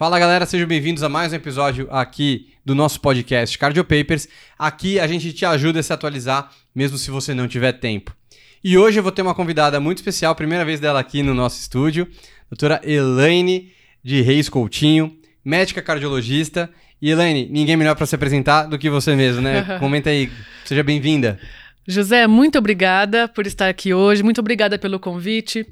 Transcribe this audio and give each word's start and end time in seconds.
Fala 0.00 0.18
galera, 0.18 0.46
sejam 0.46 0.66
bem-vindos 0.66 1.02
a 1.02 1.10
mais 1.10 1.30
um 1.30 1.36
episódio 1.36 1.86
aqui 1.90 2.54
do 2.64 2.74
nosso 2.74 2.98
podcast 3.02 3.58
Cardio 3.58 3.84
Papers. 3.84 4.26
Aqui 4.58 4.98
a 4.98 5.06
gente 5.06 5.30
te 5.30 5.44
ajuda 5.44 5.80
a 5.80 5.82
se 5.82 5.92
atualizar, 5.92 6.50
mesmo 6.74 6.96
se 6.96 7.10
você 7.10 7.34
não 7.34 7.46
tiver 7.46 7.72
tempo. 7.72 8.16
E 8.64 8.78
hoje 8.78 8.98
eu 8.98 9.02
vou 9.02 9.12
ter 9.12 9.20
uma 9.20 9.34
convidada 9.34 9.78
muito 9.78 9.98
especial, 9.98 10.34
primeira 10.34 10.64
vez 10.64 10.80
dela 10.80 10.98
aqui 10.98 11.22
no 11.22 11.34
nosso 11.34 11.60
estúdio, 11.60 12.08
doutora 12.50 12.80
Elaine 12.82 13.72
de 14.02 14.22
Reis 14.22 14.48
Coutinho, 14.48 15.14
médica 15.44 15.82
cardiologista. 15.82 16.70
E 17.02 17.10
Elaine, 17.10 17.46
ninguém 17.50 17.76
melhor 17.76 17.94
para 17.94 18.06
se 18.06 18.14
apresentar 18.14 18.64
do 18.64 18.78
que 18.78 18.88
você 18.88 19.14
mesmo, 19.14 19.42
né? 19.42 19.76
Comenta 19.78 20.08
aí, 20.08 20.32
seja 20.64 20.82
bem-vinda. 20.82 21.38
José, 21.86 22.26
muito 22.26 22.58
obrigada 22.58 23.26
por 23.26 23.46
estar 23.46 23.68
aqui 23.68 23.94
hoje, 23.94 24.22
muito 24.22 24.40
obrigada 24.40 24.78
pelo 24.78 25.00
convite. 25.00 25.66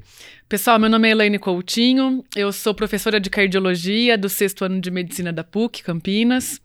Pessoal, 0.49 0.79
meu 0.79 0.89
nome 0.89 1.07
é 1.07 1.11
Elaine 1.11 1.37
Coutinho, 1.37 2.25
eu 2.35 2.51
sou 2.51 2.73
professora 2.73 3.19
de 3.19 3.29
cardiologia 3.29 4.17
do 4.17 4.27
sexto 4.27 4.65
ano 4.65 4.81
de 4.81 4.89
medicina 4.89 5.31
da 5.31 5.43
PUC, 5.43 5.83
Campinas. 5.83 6.59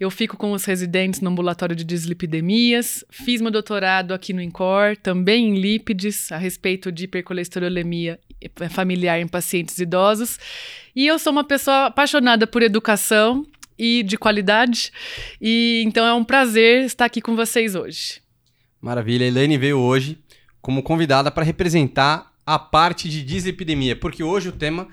Eu 0.00 0.10
fico 0.10 0.36
com 0.36 0.50
os 0.50 0.64
residentes 0.64 1.20
no 1.20 1.30
ambulatório 1.30 1.76
de 1.76 1.84
dislipidemias, 1.84 3.04
fiz 3.10 3.40
meu 3.40 3.52
doutorado 3.52 4.12
aqui 4.12 4.32
no 4.32 4.42
INCOR, 4.42 4.96
também 4.96 5.50
em 5.50 5.60
lípides, 5.60 6.32
a 6.32 6.36
respeito 6.36 6.90
de 6.90 7.04
hipercolesterolemia 7.04 8.18
familiar 8.70 9.20
em 9.20 9.28
pacientes 9.28 9.78
idosos. 9.78 10.36
E 10.96 11.06
eu 11.06 11.16
sou 11.18 11.32
uma 11.32 11.44
pessoa 11.44 11.86
apaixonada 11.86 12.44
por 12.44 12.60
educação 12.60 13.46
e 13.78 14.02
de 14.02 14.18
qualidade, 14.18 14.90
e 15.40 15.82
então 15.86 16.04
é 16.04 16.12
um 16.12 16.24
prazer 16.24 16.84
estar 16.84 17.04
aqui 17.04 17.20
com 17.20 17.36
vocês 17.36 17.76
hoje. 17.76 18.20
Maravilha. 18.80 19.24
A 19.24 19.28
Elaine 19.28 19.58
veio 19.58 19.78
hoje 19.78 20.18
como 20.60 20.82
convidada 20.82 21.30
para 21.30 21.44
representar 21.44 22.32
a 22.46 22.58
parte 22.58 23.08
de 23.08 23.22
dislipidemia, 23.22 23.94
porque 23.94 24.22
hoje 24.22 24.48
o 24.48 24.52
tema 24.52 24.88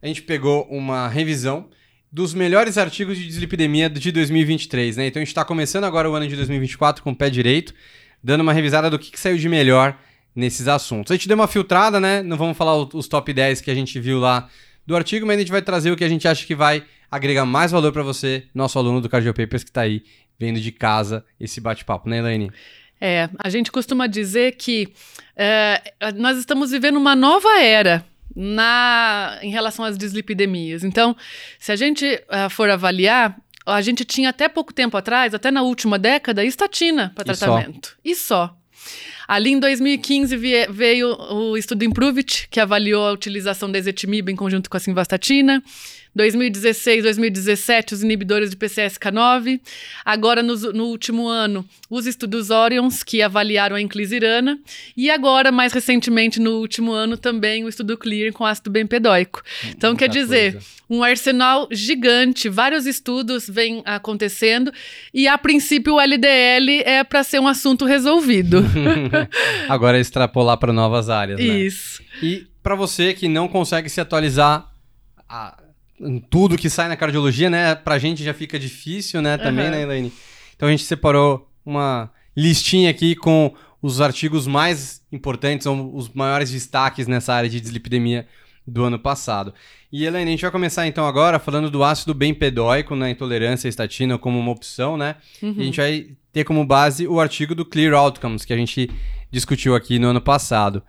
a 0.00 0.06
gente 0.06 0.22
pegou 0.22 0.66
uma 0.70 1.08
revisão 1.08 1.68
dos 2.12 2.32
melhores 2.32 2.78
artigos 2.78 3.18
de 3.18 3.26
dislipidemia 3.26 3.90
de 3.90 4.12
2023, 4.12 4.96
né? 4.96 5.06
Então 5.08 5.20
a 5.20 5.24
gente 5.24 5.32
está 5.32 5.44
começando 5.44 5.84
agora 5.84 6.08
o 6.08 6.14
ano 6.14 6.28
de 6.28 6.36
2024 6.36 7.02
com 7.02 7.10
o 7.10 7.16
pé 7.16 7.28
direito, 7.28 7.74
dando 8.22 8.42
uma 8.42 8.52
revisada 8.52 8.88
do 8.88 8.98
que, 8.98 9.10
que 9.10 9.18
saiu 9.18 9.36
de 9.36 9.48
melhor 9.48 9.98
nesses 10.34 10.68
assuntos. 10.68 11.10
A 11.10 11.16
gente 11.16 11.26
deu 11.26 11.36
uma 11.36 11.48
filtrada, 11.48 11.98
né? 11.98 12.22
Não 12.22 12.36
vamos 12.36 12.56
falar 12.56 12.76
os 12.76 13.08
top 13.08 13.32
10 13.32 13.60
que 13.60 13.70
a 13.70 13.74
gente 13.74 13.98
viu 13.98 14.20
lá 14.20 14.48
do 14.86 14.94
artigo, 14.94 15.26
mas 15.26 15.36
a 15.36 15.40
gente 15.40 15.50
vai 15.50 15.62
trazer 15.62 15.90
o 15.90 15.96
que 15.96 16.04
a 16.04 16.08
gente 16.08 16.28
acha 16.28 16.46
que 16.46 16.54
vai 16.54 16.84
agregar 17.10 17.44
mais 17.44 17.72
valor 17.72 17.92
para 17.92 18.02
você, 18.02 18.44
nosso 18.54 18.78
aluno 18.78 19.00
do 19.00 19.08
Cardio 19.08 19.34
Papers 19.34 19.64
que 19.64 19.70
está 19.70 19.80
aí 19.80 20.02
vendo 20.38 20.60
de 20.60 20.70
casa 20.70 21.24
esse 21.40 21.60
bate-papo, 21.60 22.08
né, 22.08 22.18
Elaine? 22.18 22.50
É, 23.06 23.28
a 23.38 23.50
gente 23.50 23.70
costuma 23.70 24.06
dizer 24.06 24.52
que 24.52 24.88
é, 25.36 25.92
nós 26.16 26.38
estamos 26.38 26.70
vivendo 26.70 26.96
uma 26.96 27.14
nova 27.14 27.60
era 27.60 28.02
na, 28.34 29.38
em 29.42 29.50
relação 29.50 29.84
às 29.84 29.98
dislipidemias. 29.98 30.82
Então, 30.82 31.14
se 31.58 31.70
a 31.70 31.76
gente 31.76 32.06
uh, 32.06 32.48
for 32.48 32.70
avaliar, 32.70 33.36
a 33.66 33.82
gente 33.82 34.06
tinha 34.06 34.30
até 34.30 34.48
pouco 34.48 34.72
tempo 34.72 34.96
atrás, 34.96 35.34
até 35.34 35.50
na 35.50 35.60
última 35.60 35.98
década, 35.98 36.42
estatina 36.42 37.12
para 37.14 37.24
tratamento. 37.24 37.94
E 38.02 38.14
só. 38.14 38.56
Ali 39.28 39.50
em 39.50 39.60
2015 39.60 40.34
veio 40.70 41.14
o 41.30 41.58
estudo 41.58 41.84
Improvit, 41.84 42.48
que 42.50 42.58
avaliou 42.58 43.06
a 43.06 43.12
utilização 43.12 43.70
da 43.70 43.78
ezetimibe 43.78 44.32
em 44.32 44.36
conjunto 44.36 44.70
com 44.70 44.78
a 44.78 44.80
simvastatina. 44.80 45.62
2016, 46.14 47.02
2017, 47.02 47.94
os 47.94 48.02
inibidores 48.02 48.50
de 48.50 48.56
PCSK9. 48.56 49.60
Agora, 50.04 50.42
no, 50.42 50.54
no 50.72 50.84
último 50.84 51.26
ano, 51.26 51.64
os 51.90 52.06
estudos 52.06 52.50
Orions, 52.50 53.02
que 53.02 53.20
avaliaram 53.20 53.76
a 53.76 53.80
inclisiran. 53.80 54.58
E 54.96 55.10
agora, 55.10 55.50
mais 55.50 55.72
recentemente, 55.72 56.40
no 56.40 56.58
último 56.58 56.92
ano, 56.92 57.16
também 57.16 57.64
o 57.64 57.68
estudo 57.68 57.96
Clear 57.96 58.32
com 58.32 58.44
ácido 58.44 58.70
bempedóico. 58.70 59.42
Então, 59.68 59.90
Muita 59.90 60.04
quer 60.04 60.10
dizer, 60.10 60.52
coisa. 60.52 60.66
um 60.88 61.02
arsenal 61.02 61.68
gigante, 61.70 62.48
vários 62.48 62.86
estudos 62.86 63.48
vêm 63.48 63.82
acontecendo. 63.84 64.72
E, 65.12 65.26
a 65.26 65.36
princípio, 65.36 65.94
o 65.94 66.00
LDL 66.00 66.82
é 66.84 67.02
para 67.02 67.24
ser 67.24 67.40
um 67.40 67.48
assunto 67.48 67.84
resolvido. 67.84 68.64
agora 69.68 69.98
é 69.98 70.00
extrapolar 70.00 70.58
para 70.58 70.72
novas 70.72 71.10
áreas, 71.10 71.40
né? 71.40 71.44
Isso. 71.44 72.02
E 72.22 72.46
para 72.62 72.74
você 72.74 73.12
que 73.12 73.28
não 73.28 73.48
consegue 73.48 73.88
se 73.88 74.00
atualizar 74.00 74.70
a 75.28 75.63
tudo 76.30 76.56
que 76.56 76.70
sai 76.70 76.88
na 76.88 76.96
cardiologia, 76.96 77.48
né? 77.48 77.74
Pra 77.74 77.98
gente 77.98 78.22
já 78.22 78.34
fica 78.34 78.58
difícil, 78.58 79.22
né? 79.22 79.38
Também, 79.38 79.66
uhum. 79.66 79.70
né, 79.70 79.82
Elaine? 79.82 80.12
Então 80.56 80.68
a 80.68 80.70
gente 80.70 80.84
separou 80.84 81.50
uma 81.64 82.10
listinha 82.36 82.90
aqui 82.90 83.14
com 83.14 83.54
os 83.80 84.00
artigos 84.00 84.46
mais 84.46 85.02
importantes, 85.12 85.66
ou 85.66 85.94
os 85.94 86.08
maiores 86.08 86.50
destaques 86.50 87.06
nessa 87.06 87.34
área 87.34 87.50
de 87.50 87.60
dislipidemia 87.60 88.26
do 88.66 88.84
ano 88.84 88.98
passado. 88.98 89.52
E 89.92 90.04
Elaine, 90.04 90.30
a 90.30 90.32
gente 90.32 90.42
vai 90.42 90.50
começar 90.50 90.86
então 90.86 91.06
agora 91.06 91.38
falando 91.38 91.70
do 91.70 91.84
ácido 91.84 92.14
bempedóico 92.14 92.96
na 92.96 93.10
intolerância 93.10 93.68
à 93.68 93.70
estatina 93.70 94.18
como 94.18 94.38
uma 94.38 94.50
opção, 94.50 94.96
né? 94.96 95.16
Uhum. 95.42 95.54
E 95.56 95.60
a 95.60 95.64
gente 95.64 95.80
vai 95.80 96.06
ter 96.32 96.44
como 96.44 96.64
base 96.64 97.06
o 97.06 97.20
artigo 97.20 97.54
do 97.54 97.64
Clear 97.64 97.94
Outcomes, 97.94 98.44
que 98.44 98.52
a 98.52 98.56
gente 98.56 98.90
discutiu 99.30 99.74
aqui 99.74 99.98
no 99.98 100.08
ano 100.08 100.20
passado. 100.20 100.82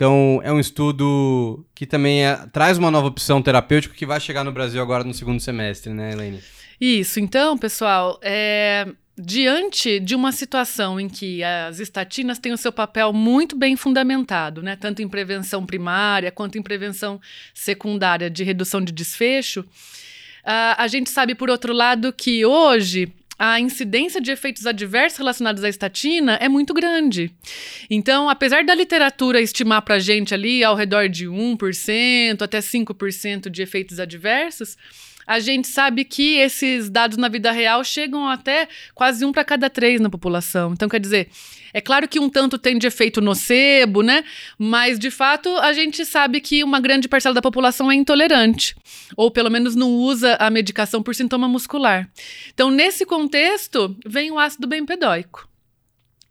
Então, 0.00 0.40
é 0.42 0.50
um 0.50 0.58
estudo 0.58 1.62
que 1.74 1.84
também 1.84 2.24
é, 2.24 2.34
traz 2.50 2.78
uma 2.78 2.90
nova 2.90 3.08
opção 3.08 3.42
terapêutica 3.42 3.94
que 3.94 4.06
vai 4.06 4.18
chegar 4.18 4.42
no 4.42 4.50
Brasil 4.50 4.80
agora 4.80 5.04
no 5.04 5.12
segundo 5.12 5.38
semestre, 5.40 5.92
né, 5.92 6.12
Elaine? 6.12 6.40
Isso. 6.80 7.20
Então, 7.20 7.58
pessoal, 7.58 8.18
é, 8.22 8.88
diante 9.14 10.00
de 10.00 10.14
uma 10.14 10.32
situação 10.32 10.98
em 10.98 11.06
que 11.06 11.44
as 11.44 11.80
estatinas 11.80 12.38
têm 12.38 12.50
o 12.50 12.56
seu 12.56 12.72
papel 12.72 13.12
muito 13.12 13.54
bem 13.54 13.76
fundamentado, 13.76 14.62
né, 14.62 14.74
tanto 14.74 15.02
em 15.02 15.08
prevenção 15.08 15.66
primária 15.66 16.32
quanto 16.32 16.56
em 16.56 16.62
prevenção 16.62 17.20
secundária 17.52 18.30
de 18.30 18.42
redução 18.42 18.80
de 18.80 18.92
desfecho, 18.92 19.60
uh, 19.60 20.76
a 20.78 20.88
gente 20.88 21.10
sabe, 21.10 21.34
por 21.34 21.50
outro 21.50 21.74
lado, 21.74 22.10
que 22.10 22.42
hoje 22.46 23.12
a 23.42 23.58
incidência 23.58 24.20
de 24.20 24.30
efeitos 24.30 24.66
adversos 24.66 25.18
relacionados 25.18 25.64
à 25.64 25.68
estatina 25.70 26.34
é 26.42 26.46
muito 26.46 26.74
grande. 26.74 27.32
Então, 27.88 28.28
apesar 28.28 28.62
da 28.66 28.74
literatura 28.74 29.40
estimar 29.40 29.80
para 29.80 29.94
a 29.94 29.98
gente 29.98 30.34
ali 30.34 30.62
ao 30.62 30.76
redor 30.76 31.08
de 31.08 31.26
1% 31.26 32.42
até 32.42 32.58
5% 32.58 33.48
de 33.48 33.62
efeitos 33.62 33.98
adversos, 33.98 34.76
a 35.30 35.38
gente 35.38 35.68
sabe 35.68 36.04
que 36.04 36.38
esses 36.38 36.90
dados 36.90 37.16
na 37.16 37.28
vida 37.28 37.52
real 37.52 37.84
chegam 37.84 38.28
até 38.28 38.66
quase 38.96 39.24
um 39.24 39.30
para 39.30 39.44
cada 39.44 39.70
três 39.70 40.00
na 40.00 40.10
população. 40.10 40.72
Então, 40.72 40.88
quer 40.88 40.98
dizer, 40.98 41.28
é 41.72 41.80
claro 41.80 42.08
que 42.08 42.18
um 42.18 42.28
tanto 42.28 42.58
tem 42.58 42.76
de 42.76 42.88
efeito 42.88 43.20
nocebo, 43.20 44.02
né? 44.02 44.24
Mas, 44.58 44.98
de 44.98 45.08
fato, 45.08 45.48
a 45.58 45.72
gente 45.72 46.04
sabe 46.04 46.40
que 46.40 46.64
uma 46.64 46.80
grande 46.80 47.06
parcela 47.06 47.32
da 47.32 47.40
população 47.40 47.92
é 47.92 47.94
intolerante, 47.94 48.74
ou 49.16 49.30
pelo 49.30 49.48
menos 49.48 49.76
não 49.76 49.92
usa 49.92 50.34
a 50.34 50.50
medicação 50.50 51.00
por 51.00 51.14
sintoma 51.14 51.46
muscular. 51.46 52.10
Então, 52.52 52.68
nesse 52.68 53.06
contexto, 53.06 53.96
vem 54.04 54.32
o 54.32 54.38
ácido 54.38 54.66
bempedóico. 54.66 55.48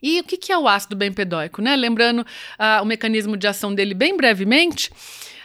E 0.03 0.19
o 0.19 0.25
que, 0.25 0.51
é 0.51 0.57
o 0.57 0.67
ácido 0.67 0.97
bempedóico, 0.97 1.61
né? 1.61 1.73
Lembrando 1.77 2.19
uh, 2.19 2.83
o 2.83 2.85
mecanismo 2.85 3.37
de 3.37 3.47
ação 3.47 3.73
dele 3.73 3.93
bem 3.93 4.17
brevemente, 4.17 4.91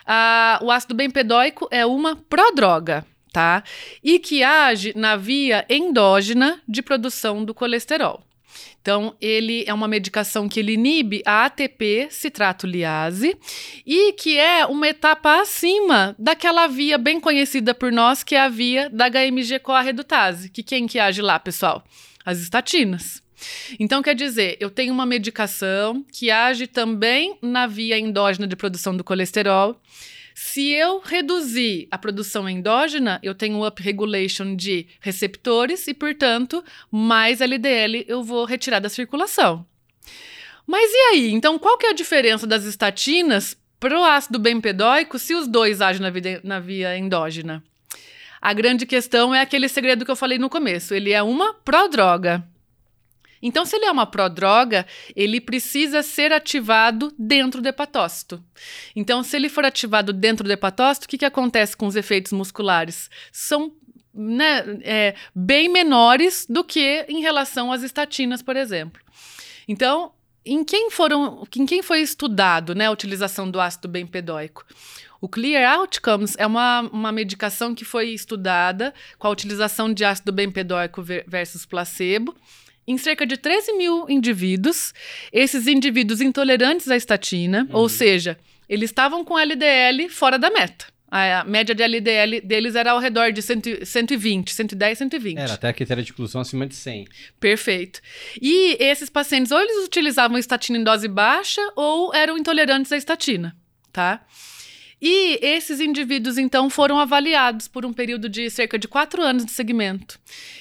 uh, 0.08 0.64
o 0.64 0.72
ácido 0.72 0.92
bempedóico 0.92 1.68
é 1.70 1.86
uma 1.86 2.16
prodroga 2.16 3.06
tá? 3.34 3.64
E 4.02 4.20
que 4.20 4.44
age 4.44 4.92
na 4.94 5.16
via 5.16 5.66
endógena 5.68 6.62
de 6.68 6.80
produção 6.80 7.44
do 7.44 7.52
colesterol. 7.52 8.22
Então, 8.80 9.16
ele 9.20 9.64
é 9.66 9.74
uma 9.74 9.88
medicação 9.88 10.48
que 10.48 10.60
inibe 10.60 11.20
a 11.26 11.46
ATP 11.46 12.06
citratoliase 12.10 13.36
e 13.84 14.12
que 14.12 14.38
é 14.38 14.64
uma 14.66 14.86
etapa 14.86 15.40
acima 15.40 16.14
daquela 16.16 16.68
via 16.68 16.96
bem 16.96 17.18
conhecida 17.18 17.74
por 17.74 17.90
nós, 17.90 18.22
que 18.22 18.36
é 18.36 18.40
a 18.40 18.48
via 18.48 18.88
da 18.90 19.10
HMG-CoA 19.10 19.80
redutase. 19.80 20.48
Que 20.48 20.62
quem 20.62 20.86
que 20.86 21.00
age 21.00 21.20
lá, 21.20 21.40
pessoal? 21.40 21.82
As 22.24 22.38
estatinas. 22.38 23.20
Então, 23.80 24.02
quer 24.02 24.14
dizer, 24.14 24.58
eu 24.60 24.70
tenho 24.70 24.92
uma 24.92 25.06
medicação 25.06 26.04
que 26.12 26.30
age 26.30 26.66
também 26.66 27.36
na 27.42 27.66
via 27.66 27.98
endógena 27.98 28.46
de 28.46 28.54
produção 28.54 28.96
do 28.96 29.02
colesterol 29.02 29.80
se 30.34 30.72
eu 30.72 30.98
reduzir 30.98 31.86
a 31.92 31.96
produção 31.96 32.48
endógena, 32.48 33.20
eu 33.22 33.36
tenho 33.36 33.64
upregulation 33.64 34.56
de 34.56 34.88
receptores 35.00 35.86
e, 35.86 35.94
portanto, 35.94 36.64
mais 36.90 37.40
LDL 37.40 38.04
eu 38.08 38.20
vou 38.22 38.44
retirar 38.44 38.80
da 38.80 38.88
circulação. 38.88 39.64
Mas 40.66 40.90
e 40.92 40.96
aí? 41.12 41.32
Então, 41.32 41.56
qual 41.56 41.78
que 41.78 41.86
é 41.86 41.90
a 41.90 41.94
diferença 41.94 42.48
das 42.48 42.64
estatinas 42.64 43.56
para 43.78 43.96
o 43.96 44.02
ácido 44.02 44.40
bempedóico 44.40 45.20
se 45.20 45.34
os 45.34 45.46
dois 45.46 45.80
agem 45.80 46.02
na, 46.02 46.10
vida, 46.10 46.40
na 46.42 46.58
via 46.58 46.98
endógena? 46.98 47.62
A 48.42 48.52
grande 48.52 48.86
questão 48.86 49.32
é 49.32 49.40
aquele 49.40 49.68
segredo 49.68 50.04
que 50.04 50.10
eu 50.10 50.16
falei 50.16 50.38
no 50.38 50.50
começo. 50.50 50.94
Ele 50.94 51.12
é 51.12 51.22
uma 51.22 51.54
prodroga. 51.54 52.44
Então, 53.46 53.66
se 53.66 53.76
ele 53.76 53.84
é 53.84 53.90
uma 53.90 54.06
prodroga, 54.06 54.86
ele 55.14 55.38
precisa 55.38 56.02
ser 56.02 56.32
ativado 56.32 57.14
dentro 57.18 57.60
do 57.60 57.68
hepatócito. 57.68 58.42
Então, 58.96 59.22
se 59.22 59.36
ele 59.36 59.50
for 59.50 59.66
ativado 59.66 60.14
dentro 60.14 60.46
do 60.46 60.50
hepatócito, 60.50 61.04
o 61.04 61.08
que, 61.10 61.18
que 61.18 61.26
acontece 61.26 61.76
com 61.76 61.86
os 61.86 61.94
efeitos 61.94 62.32
musculares? 62.32 63.10
São 63.30 63.70
né, 64.14 64.64
é, 64.82 65.14
bem 65.34 65.68
menores 65.68 66.46
do 66.48 66.64
que 66.64 67.04
em 67.06 67.20
relação 67.20 67.70
às 67.70 67.82
estatinas, 67.82 68.40
por 68.40 68.56
exemplo. 68.56 69.02
Então, 69.68 70.12
em 70.42 70.64
quem 70.64 70.90
foram, 70.90 71.46
em 71.54 71.66
quem 71.66 71.82
foi 71.82 72.00
estudado, 72.00 72.74
né, 72.74 72.86
a 72.86 72.90
utilização 72.90 73.50
do 73.50 73.60
ácido 73.60 73.88
bempedóico? 73.88 74.64
O 75.20 75.28
Clear 75.28 75.80
Outcomes 75.80 76.34
é 76.38 76.46
uma, 76.46 76.80
uma 76.90 77.12
medicação 77.12 77.74
que 77.74 77.84
foi 77.84 78.08
estudada 78.08 78.94
com 79.18 79.26
a 79.26 79.30
utilização 79.30 79.92
de 79.92 80.02
ácido 80.02 80.32
bempedóico 80.32 81.02
versus 81.02 81.66
placebo 81.66 82.34
em 82.86 82.98
cerca 82.98 83.26
de 83.26 83.36
13 83.36 83.72
mil 83.74 84.06
indivíduos. 84.08 84.92
Esses 85.32 85.66
indivíduos 85.66 86.20
intolerantes 86.20 86.88
à 86.88 86.96
estatina, 86.96 87.66
uhum. 87.70 87.78
ou 87.78 87.88
seja, 87.88 88.38
eles 88.68 88.90
estavam 88.90 89.24
com 89.24 89.38
LDL 89.38 90.08
fora 90.08 90.38
da 90.38 90.50
meta. 90.50 90.86
A 91.16 91.44
média 91.44 91.72
de 91.76 91.82
LDL 91.84 92.40
deles 92.40 92.74
era 92.74 92.90
ao 92.90 92.98
redor 92.98 93.30
de 93.30 93.40
100, 93.40 93.84
120, 93.84 94.52
110, 94.52 94.98
120. 94.98 95.38
Era 95.38 95.52
até 95.52 95.68
a 95.68 95.72
critério 95.72 96.02
de 96.02 96.10
inclusão 96.10 96.40
acima 96.40 96.66
de 96.66 96.74
100. 96.74 97.06
Perfeito. 97.38 98.00
E 98.42 98.76
esses 98.80 99.08
pacientes, 99.08 99.52
ou 99.52 99.60
eles 99.60 99.84
utilizavam 99.84 100.36
estatina 100.36 100.76
em 100.76 100.82
dose 100.82 101.06
baixa, 101.06 101.60
ou 101.76 102.12
eram 102.12 102.36
intolerantes 102.36 102.90
à 102.90 102.96
estatina, 102.96 103.56
tá? 103.92 104.26
E 105.00 105.38
esses 105.44 105.80
indivíduos, 105.80 106.38
então, 106.38 106.70
foram 106.70 106.98
avaliados 106.98 107.68
por 107.68 107.84
um 107.84 107.92
período 107.92 108.28
de 108.28 108.48
cerca 108.50 108.78
de 108.78 108.88
quatro 108.88 109.22
anos 109.22 109.44
de 109.44 109.50
segmento. 109.50 110.18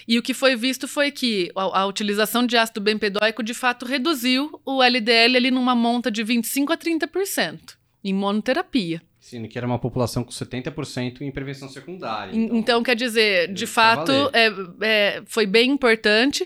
E 0.08 0.18
o 0.18 0.22
que 0.22 0.34
foi 0.34 0.56
visto 0.56 0.88
foi 0.88 1.12
que 1.12 1.52
a, 1.56 1.82
a 1.82 1.86
utilização 1.86 2.46
de 2.46 2.58
ácido 2.58 2.82
bempedóico, 2.82 3.44
de 3.44 3.54
fato, 3.54 3.86
reduziu 3.86 4.60
o 4.66 4.84
LDL 4.84 5.38
ali 5.38 5.52
numa 5.52 5.76
monta 5.76 6.12
de 6.12 6.24
25% 6.24 6.72
a 6.72 6.78
30% 6.78 7.60
em 8.04 8.14
monoterapia. 8.14 9.02
Sim, 9.20 9.48
que 9.48 9.58
era 9.58 9.66
uma 9.66 9.80
população 9.80 10.22
com 10.22 10.32
70% 10.32 11.22
em 11.22 11.32
prevenção 11.32 11.70
secundária. 11.70 12.36
Então, 12.36 12.58
então 12.58 12.84
quer 12.84 12.94
dizer, 12.94 13.54
de 13.54 13.66
fato, 13.66 14.12
é, 14.34 14.52
é, 14.82 15.24
foi 15.26 15.46
bem 15.46 15.72
importante. 15.72 16.46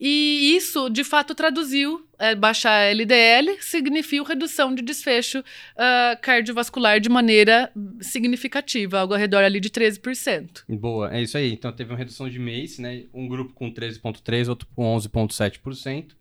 E 0.00 0.56
isso, 0.56 0.88
de 0.88 1.04
fato, 1.04 1.34
traduziu 1.34 2.03
é, 2.24 2.34
baixar 2.34 2.90
LDL, 2.90 3.56
significa 3.60 4.24
redução 4.28 4.74
de 4.74 4.82
desfecho 4.82 5.40
uh, 5.40 6.20
cardiovascular 6.20 7.00
de 7.00 7.08
maneira 7.08 7.70
significativa, 8.00 9.00
algo 9.00 9.14
ao 9.14 9.20
redor 9.20 9.44
ali 9.44 9.60
de 9.60 9.70
13%. 9.70 10.62
Boa, 10.68 11.14
é 11.14 11.22
isso 11.22 11.36
aí. 11.36 11.52
Então 11.52 11.72
teve 11.72 11.90
uma 11.90 11.98
redução 11.98 12.28
de 12.28 12.38
MACE, 12.38 12.80
né? 12.80 13.04
Um 13.12 13.28
grupo 13.28 13.52
com 13.52 13.72
13,3%, 13.72 14.48
outro 14.48 14.68
com 14.74 14.96
11,7% 14.96 16.12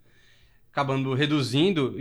acabando 0.74 1.14
reduzindo, 1.14 1.96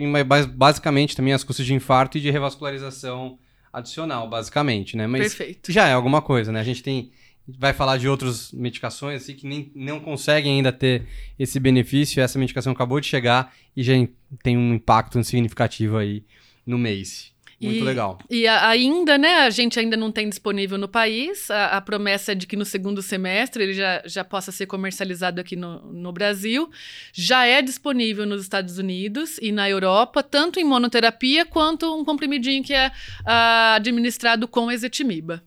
basicamente 0.54 1.14
também 1.14 1.34
as 1.34 1.44
custas 1.44 1.66
de 1.66 1.74
infarto 1.74 2.16
e 2.16 2.20
de 2.22 2.30
revascularização 2.30 3.38
adicional, 3.70 4.26
basicamente, 4.28 4.96
né? 4.96 5.06
Mas 5.06 5.34
Perfeito. 5.34 5.70
já 5.70 5.88
é 5.88 5.92
alguma 5.92 6.22
coisa, 6.22 6.50
né? 6.50 6.60
A 6.60 6.64
gente 6.64 6.82
tem 6.82 7.12
vai 7.46 7.72
falar 7.72 7.98
de 7.98 8.08
outras 8.08 8.52
medicações 8.52 9.22
assim, 9.22 9.34
que 9.34 9.46
nem, 9.46 9.70
não 9.74 10.00
conseguem 10.00 10.56
ainda 10.56 10.72
ter 10.72 11.06
esse 11.38 11.58
benefício. 11.58 12.22
Essa 12.22 12.38
medicação 12.38 12.72
acabou 12.72 13.00
de 13.00 13.06
chegar 13.06 13.54
e 13.76 13.82
já 13.82 13.94
tem 14.42 14.56
um 14.56 14.74
impacto 14.74 15.22
significativo 15.24 15.96
aí 15.96 16.24
no 16.66 16.78
mês. 16.78 17.32
Muito 17.62 17.78
e, 17.78 17.82
legal. 17.82 18.18
E 18.28 18.48
ainda, 18.48 19.16
né, 19.16 19.34
a 19.42 19.50
gente 19.50 19.78
ainda 19.78 19.96
não 19.96 20.10
tem 20.10 20.28
disponível 20.28 20.76
no 20.76 20.88
país. 20.88 21.48
A, 21.48 21.76
a, 21.76 21.80
promessa 21.80 22.32
é 22.32 22.34
de 22.34 22.46
que 22.46 22.56
no 22.56 22.64
segundo 22.64 23.00
semestre 23.00 23.62
ele 23.62 23.72
já, 23.72 24.02
já 24.04 24.24
possa 24.24 24.50
ser 24.50 24.66
comercializado 24.66 25.40
aqui 25.40 25.54
no, 25.54 25.80
no 25.92 26.12
Brasil. 26.12 26.68
Já 27.12 27.46
é 27.46 27.62
disponível 27.62 28.26
nos 28.26 28.42
Estados 28.42 28.78
Unidos 28.78 29.38
e 29.40 29.52
na 29.52 29.70
Europa, 29.70 30.22
tanto 30.22 30.58
em 30.58 30.64
monoterapia 30.64 31.46
quanto 31.46 31.94
um 31.94 32.04
comprimidinho 32.04 32.64
que 32.64 32.74
é 32.74 32.88
uh, 32.88 33.76
administrado 33.76 34.48
com 34.48 34.70
ezetimiba. 34.70 35.42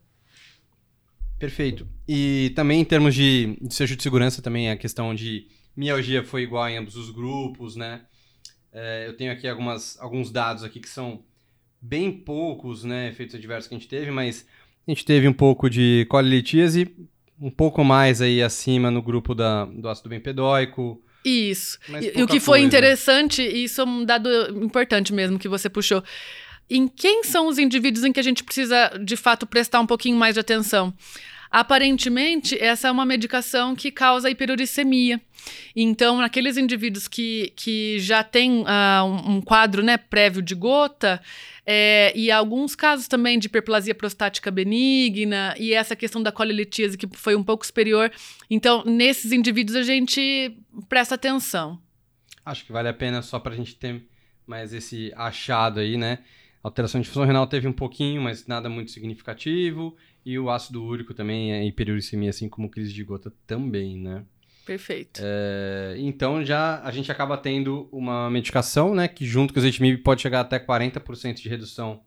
Perfeito. 1.39 1.87
E 2.07 2.51
também 2.55 2.81
em 2.81 2.85
termos 2.85 3.13
de, 3.13 3.57
de 3.61 3.73
seja 3.73 3.95
de 3.95 4.03
segurança, 4.03 4.41
também 4.41 4.69
a 4.69 4.77
questão 4.77 5.13
de 5.13 5.47
mialgia 5.75 6.23
foi 6.23 6.43
igual 6.43 6.67
em 6.69 6.77
ambos 6.77 6.95
os 6.95 7.09
grupos, 7.09 7.75
né? 7.75 8.01
É, 8.71 9.07
eu 9.07 9.15
tenho 9.15 9.31
aqui 9.31 9.47
algumas, 9.47 9.97
alguns 9.99 10.31
dados 10.31 10.63
aqui 10.63 10.79
que 10.79 10.89
são 10.89 11.23
bem 11.81 12.11
poucos, 12.11 12.83
né, 12.83 13.09
efeitos 13.09 13.35
adversos 13.35 13.67
que 13.67 13.75
a 13.75 13.77
gente 13.77 13.87
teve, 13.87 14.11
mas 14.11 14.45
a 14.87 14.91
gente 14.91 15.05
teve 15.05 15.27
um 15.27 15.33
pouco 15.33 15.69
de 15.69 16.05
colilitíase, 16.09 16.93
um 17.39 17.51
pouco 17.51 17.83
mais 17.83 18.21
aí 18.21 18.41
acima 18.41 18.89
no 18.89 19.01
grupo 19.01 19.35
da, 19.35 19.65
do 19.65 19.87
ácido 19.87 20.09
bempedóico. 20.09 21.01
Isso. 21.23 21.79
E, 22.01 22.21
o 22.21 22.27
que 22.27 22.39
foi 22.39 22.59
coisa. 22.59 22.65
interessante, 22.65 23.41
e 23.41 23.63
isso 23.63 23.81
é 23.81 23.83
um 23.83 24.05
dado 24.05 24.29
importante 24.63 25.13
mesmo 25.13 25.39
que 25.39 25.47
você 25.47 25.69
puxou. 25.69 26.03
Em 26.69 26.87
quem 26.87 27.23
são 27.23 27.47
os 27.47 27.59
indivíduos 27.59 28.03
em 28.03 28.11
que 28.11 28.19
a 28.19 28.23
gente 28.23 28.43
precisa, 28.43 28.91
de 29.03 29.15
fato, 29.15 29.45
prestar 29.45 29.79
um 29.79 29.85
pouquinho 29.85 30.17
mais 30.17 30.33
de 30.33 30.39
atenção? 30.39 30.93
Aparentemente, 31.51 32.61
essa 32.61 32.87
é 32.87 32.91
uma 32.91 33.05
medicação 33.05 33.75
que 33.75 33.91
causa 33.91 34.29
hiperuricemia. 34.29 35.21
Então, 35.75 36.17
naqueles 36.17 36.57
indivíduos 36.57 37.07
que, 37.07 37.53
que 37.55 37.99
já 37.99 38.23
têm 38.23 38.63
uh, 38.63 39.05
um, 39.05 39.35
um, 39.35 39.41
quadro 39.41 39.83
né, 39.83 39.95
prévio 39.95 40.41
de 40.41 40.55
gota, 40.55 41.21
é, 41.65 42.11
e 42.15 42.29
alguns 42.29 42.75
casos 42.75 43.07
também 43.07 43.39
de 43.39 43.47
hiperplasia 43.47 43.95
prostática 43.95 44.51
benigna, 44.51 45.55
e 45.57 45.73
essa 45.73 45.95
questão 45.95 46.21
da 46.21 46.31
colelitíase 46.31 46.97
que 46.97 47.07
foi 47.13 47.35
um 47.35 47.43
pouco 47.43 47.65
superior. 47.65 48.11
Então, 48.49 48.83
nesses 48.85 49.31
indivíduos, 49.31 49.77
a 49.77 49.83
gente 49.83 50.51
presta 50.89 51.15
atenção. 51.15 51.79
Acho 52.45 52.65
que 52.65 52.71
vale 52.71 52.89
a 52.89 52.93
pena 52.93 53.21
só 53.21 53.39
para 53.39 53.53
a 53.53 53.55
gente 53.55 53.75
ter 53.75 54.03
mais 54.45 54.73
esse 54.73 55.11
achado 55.15 55.79
aí, 55.79 55.95
né? 55.95 56.19
Alteração 56.65 56.99
de 56.99 57.07
função 57.07 57.25
renal 57.25 57.45
teve 57.45 57.67
um 57.67 57.73
pouquinho, 57.73 58.21
mas 58.21 58.47
nada 58.47 58.67
muito 58.67 58.91
significativo. 58.91 59.95
E 60.25 60.39
o 60.39 60.49
ácido 60.49 60.83
úrico 60.83 61.13
também 61.13 61.53
é 61.53 61.63
hiperuricemia, 61.63 62.31
assim 62.31 62.49
como 62.49 62.69
crise 62.69 62.91
de 62.91 63.03
gota 63.03 63.31
também, 63.45 63.97
né? 63.97 64.23
Perfeito. 64.65 65.21
É, 65.23 65.95
então 65.99 66.43
já 66.43 66.81
a 66.81 66.89
gente 66.89 67.11
acaba 67.11 67.37
tendo 67.37 67.87
uma 67.91 68.31
medicação, 68.31 68.95
né, 68.95 69.07
que 69.07 69.23
junto 69.23 69.53
com 69.53 69.59
o 69.59 69.61
ezetimibe 69.61 70.01
pode 70.01 70.23
chegar 70.23 70.39
até 70.39 70.57
40% 70.57 71.35
de 71.35 71.47
redução 71.47 72.01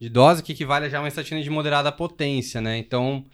de 0.00 0.08
dose, 0.08 0.42
que 0.42 0.52
equivale 0.52 0.86
a 0.86 0.88
já 0.88 1.00
uma 1.00 1.08
estatina 1.08 1.42
de 1.42 1.50
moderada 1.50 1.92
potência, 1.92 2.62
né? 2.62 2.78
Então 2.78 3.26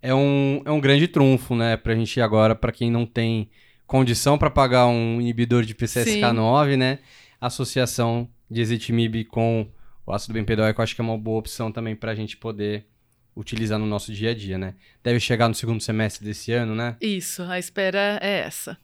é 0.00 0.14
um, 0.14 0.62
é 0.64 0.70
um 0.70 0.80
grande 0.80 1.08
trunfo, 1.08 1.56
né, 1.56 1.76
pra 1.76 1.96
gente 1.96 2.20
agora, 2.20 2.54
para 2.54 2.70
quem 2.70 2.92
não 2.92 3.04
tem 3.04 3.50
condição 3.88 4.38
para 4.38 4.50
pagar 4.50 4.86
um 4.86 5.20
inibidor 5.20 5.64
de 5.64 5.74
PCSK9, 5.74 6.70
Sim. 6.70 6.76
né? 6.76 7.00
Associação 7.40 8.28
de 8.48 8.60
ezetimibe 8.60 9.24
com 9.24 9.66
o 10.06 10.12
ácido 10.12 10.34
bempedóico 10.34 10.82
acho 10.82 10.94
que 10.94 11.00
é 11.00 11.04
uma 11.04 11.18
boa 11.18 11.38
opção 11.38 11.70
também 11.70 11.94
para 11.94 12.12
a 12.12 12.14
gente 12.14 12.36
poder 12.36 12.86
utilizar 13.34 13.78
no 13.78 13.86
nosso 13.86 14.12
dia 14.12 14.30
a 14.30 14.34
dia, 14.34 14.58
né? 14.58 14.74
Deve 15.02 15.18
chegar 15.18 15.48
no 15.48 15.54
segundo 15.54 15.80
semestre 15.80 16.24
desse 16.24 16.52
ano, 16.52 16.74
né? 16.74 16.96
Isso, 17.00 17.42
a 17.42 17.58
espera 17.58 18.18
é 18.22 18.40
essa. 18.40 18.76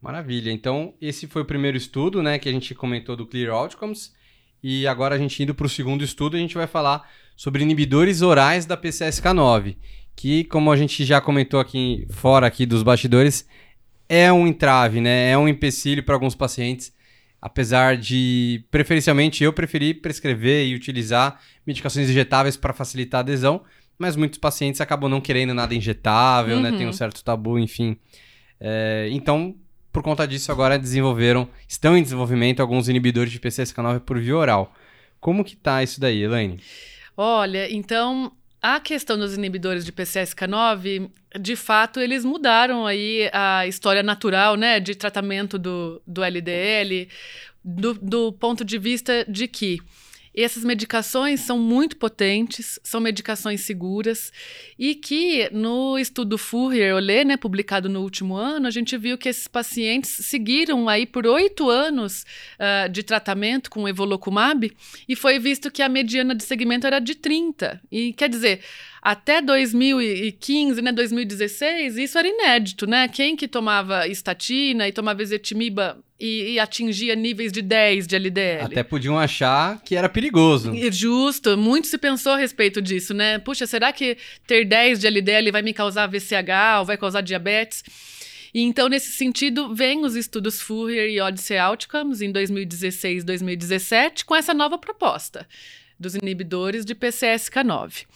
Maravilha. 0.00 0.50
Então, 0.52 0.94
esse 1.00 1.26
foi 1.26 1.42
o 1.42 1.44
primeiro 1.44 1.76
estudo, 1.76 2.22
né, 2.22 2.38
que 2.38 2.48
a 2.48 2.52
gente 2.52 2.74
comentou 2.74 3.16
do 3.16 3.26
Clear 3.26 3.52
Outcomes. 3.54 4.14
E 4.62 4.86
agora 4.86 5.14
a 5.14 5.18
gente 5.18 5.42
indo 5.42 5.54
para 5.54 5.66
o 5.66 5.70
segundo 5.70 6.04
estudo, 6.04 6.36
a 6.36 6.40
gente 6.40 6.54
vai 6.54 6.66
falar 6.66 7.08
sobre 7.36 7.62
inibidores 7.62 8.22
orais 8.22 8.66
da 8.66 8.76
PCSK9, 8.76 9.76
que 10.16 10.44
como 10.44 10.72
a 10.72 10.76
gente 10.76 11.04
já 11.04 11.20
comentou 11.20 11.60
aqui 11.60 12.06
fora 12.10 12.46
aqui 12.46 12.66
dos 12.66 12.82
bastidores, 12.82 13.48
é 14.08 14.32
um 14.32 14.46
entrave, 14.46 15.00
né? 15.00 15.30
É 15.30 15.38
um 15.38 15.46
empecilho 15.46 16.02
para 16.02 16.14
alguns 16.14 16.34
pacientes, 16.34 16.92
apesar 17.40 17.96
de 17.96 18.64
preferencialmente 18.70 19.44
eu 19.44 19.52
preferi 19.52 19.94
prescrever 19.94 20.66
e 20.66 20.74
utilizar 20.74 21.40
medicações 21.66 22.10
injetáveis 22.10 22.56
para 22.56 22.72
facilitar 22.72 23.18
a 23.18 23.22
adesão, 23.22 23.62
mas 23.98 24.16
muitos 24.16 24.38
pacientes 24.38 24.80
acabam 24.80 25.10
não 25.10 25.20
querendo 25.20 25.54
nada 25.54 25.74
injetável, 25.74 26.56
uhum. 26.56 26.62
né? 26.62 26.70
Tem 26.70 26.82
um 26.82 26.86
uhum. 26.86 26.92
certo 26.92 27.22
tabu, 27.22 27.58
enfim. 27.58 27.96
É, 28.60 29.08
então, 29.10 29.54
por 29.92 30.02
conta 30.02 30.26
disso, 30.26 30.52
agora 30.52 30.78
desenvolveram, 30.78 31.48
estão 31.66 31.96
em 31.96 32.02
desenvolvimento 32.02 32.60
alguns 32.60 32.88
inibidores 32.88 33.32
de 33.32 33.40
PCSK9 33.40 34.00
por 34.00 34.18
via 34.18 34.36
oral. 34.36 34.72
Como 35.20 35.44
que 35.44 35.56
tá 35.56 35.82
isso 35.82 36.00
daí, 36.00 36.22
Elaine? 36.22 36.60
Olha, 37.16 37.72
então 37.72 38.30
a 38.60 38.80
questão 38.80 39.16
dos 39.16 39.34
inibidores 39.36 39.84
de 39.84 39.92
PCSK9, 39.92 41.10
de 41.40 41.56
fato, 41.56 42.00
eles 42.00 42.24
mudaram 42.24 42.86
aí 42.86 43.30
a 43.32 43.66
história 43.66 44.02
natural, 44.02 44.56
né, 44.56 44.80
de 44.80 44.94
tratamento 44.94 45.58
do, 45.58 46.02
do 46.06 46.22
LDL, 46.24 47.08
do, 47.64 47.94
do 47.94 48.32
ponto 48.32 48.64
de 48.64 48.78
vista 48.78 49.24
de 49.28 49.46
que 49.46 49.78
essas 50.42 50.64
medicações 50.64 51.40
são 51.40 51.58
muito 51.58 51.96
potentes, 51.96 52.78
são 52.82 53.00
medicações 53.00 53.62
seguras 53.62 54.32
e 54.78 54.94
que 54.94 55.48
no 55.52 55.98
estudo 55.98 56.38
Fourier-Olé, 56.38 57.24
né, 57.24 57.36
publicado 57.36 57.88
no 57.88 58.02
último 58.02 58.36
ano, 58.36 58.66
a 58.66 58.70
gente 58.70 58.96
viu 58.96 59.18
que 59.18 59.28
esses 59.28 59.48
pacientes 59.48 60.10
seguiram 60.26 60.88
aí 60.88 61.06
por 61.06 61.26
oito 61.26 61.68
anos 61.68 62.24
uh, 62.58 62.88
de 62.88 63.02
tratamento 63.02 63.70
com 63.70 63.88
evolocumab 63.88 64.70
e 65.08 65.16
foi 65.16 65.38
visto 65.38 65.70
que 65.70 65.82
a 65.82 65.88
mediana 65.88 66.34
de 66.34 66.44
segmento 66.44 66.86
era 66.86 66.98
de 66.98 67.14
30. 67.14 67.80
E 67.90 68.12
quer 68.12 68.28
dizer, 68.28 68.60
até 69.02 69.40
2015, 69.40 70.82
né, 70.82 70.92
2016, 70.92 71.96
isso 71.96 72.18
era 72.18 72.28
inédito, 72.28 72.86
né? 72.86 73.08
Quem 73.08 73.36
que 73.36 73.46
tomava 73.46 74.06
estatina 74.08 74.88
e 74.88 74.92
tomava 74.92 75.22
ezetimiba 75.22 75.98
e, 76.18 76.54
e, 76.54 76.58
atingia 76.58 77.14
níveis 77.14 77.52
de 77.52 77.62
10 77.62 78.06
de 78.06 78.16
LDL? 78.16 78.64
Até 78.64 78.82
podiam 78.82 79.18
achar 79.18 79.80
que 79.82 79.94
era 79.94 80.08
perigoso. 80.08 80.72
Justo, 80.90 81.56
muito 81.56 81.86
se 81.86 81.96
pensou 81.96 82.32
a 82.32 82.36
respeito 82.36 82.82
disso, 82.82 83.14
né? 83.14 83.38
Puxa, 83.38 83.66
será 83.66 83.92
que 83.92 84.16
ter 84.46 84.64
10 84.64 84.98
de 84.98 85.06
LDL 85.06 85.52
vai 85.52 85.62
me 85.62 85.72
causar 85.72 86.08
VCH 86.08 86.80
ou 86.80 86.84
vai 86.84 86.96
causar 86.96 87.20
diabetes? 87.20 87.84
E 88.52 88.62
então, 88.62 88.88
nesse 88.88 89.12
sentido, 89.12 89.74
vem 89.74 90.04
os 90.04 90.16
estudos 90.16 90.60
Fourier 90.60 91.08
e 91.10 91.20
Odyssey 91.20 91.58
Outcomes 91.58 92.20
em 92.20 92.32
2016 92.32 93.22
2017 93.22 94.24
com 94.24 94.34
essa 94.34 94.54
nova 94.54 94.78
proposta 94.78 95.46
dos 95.98 96.14
inibidores 96.14 96.84
de 96.84 96.94
PCSK9. 96.94 98.06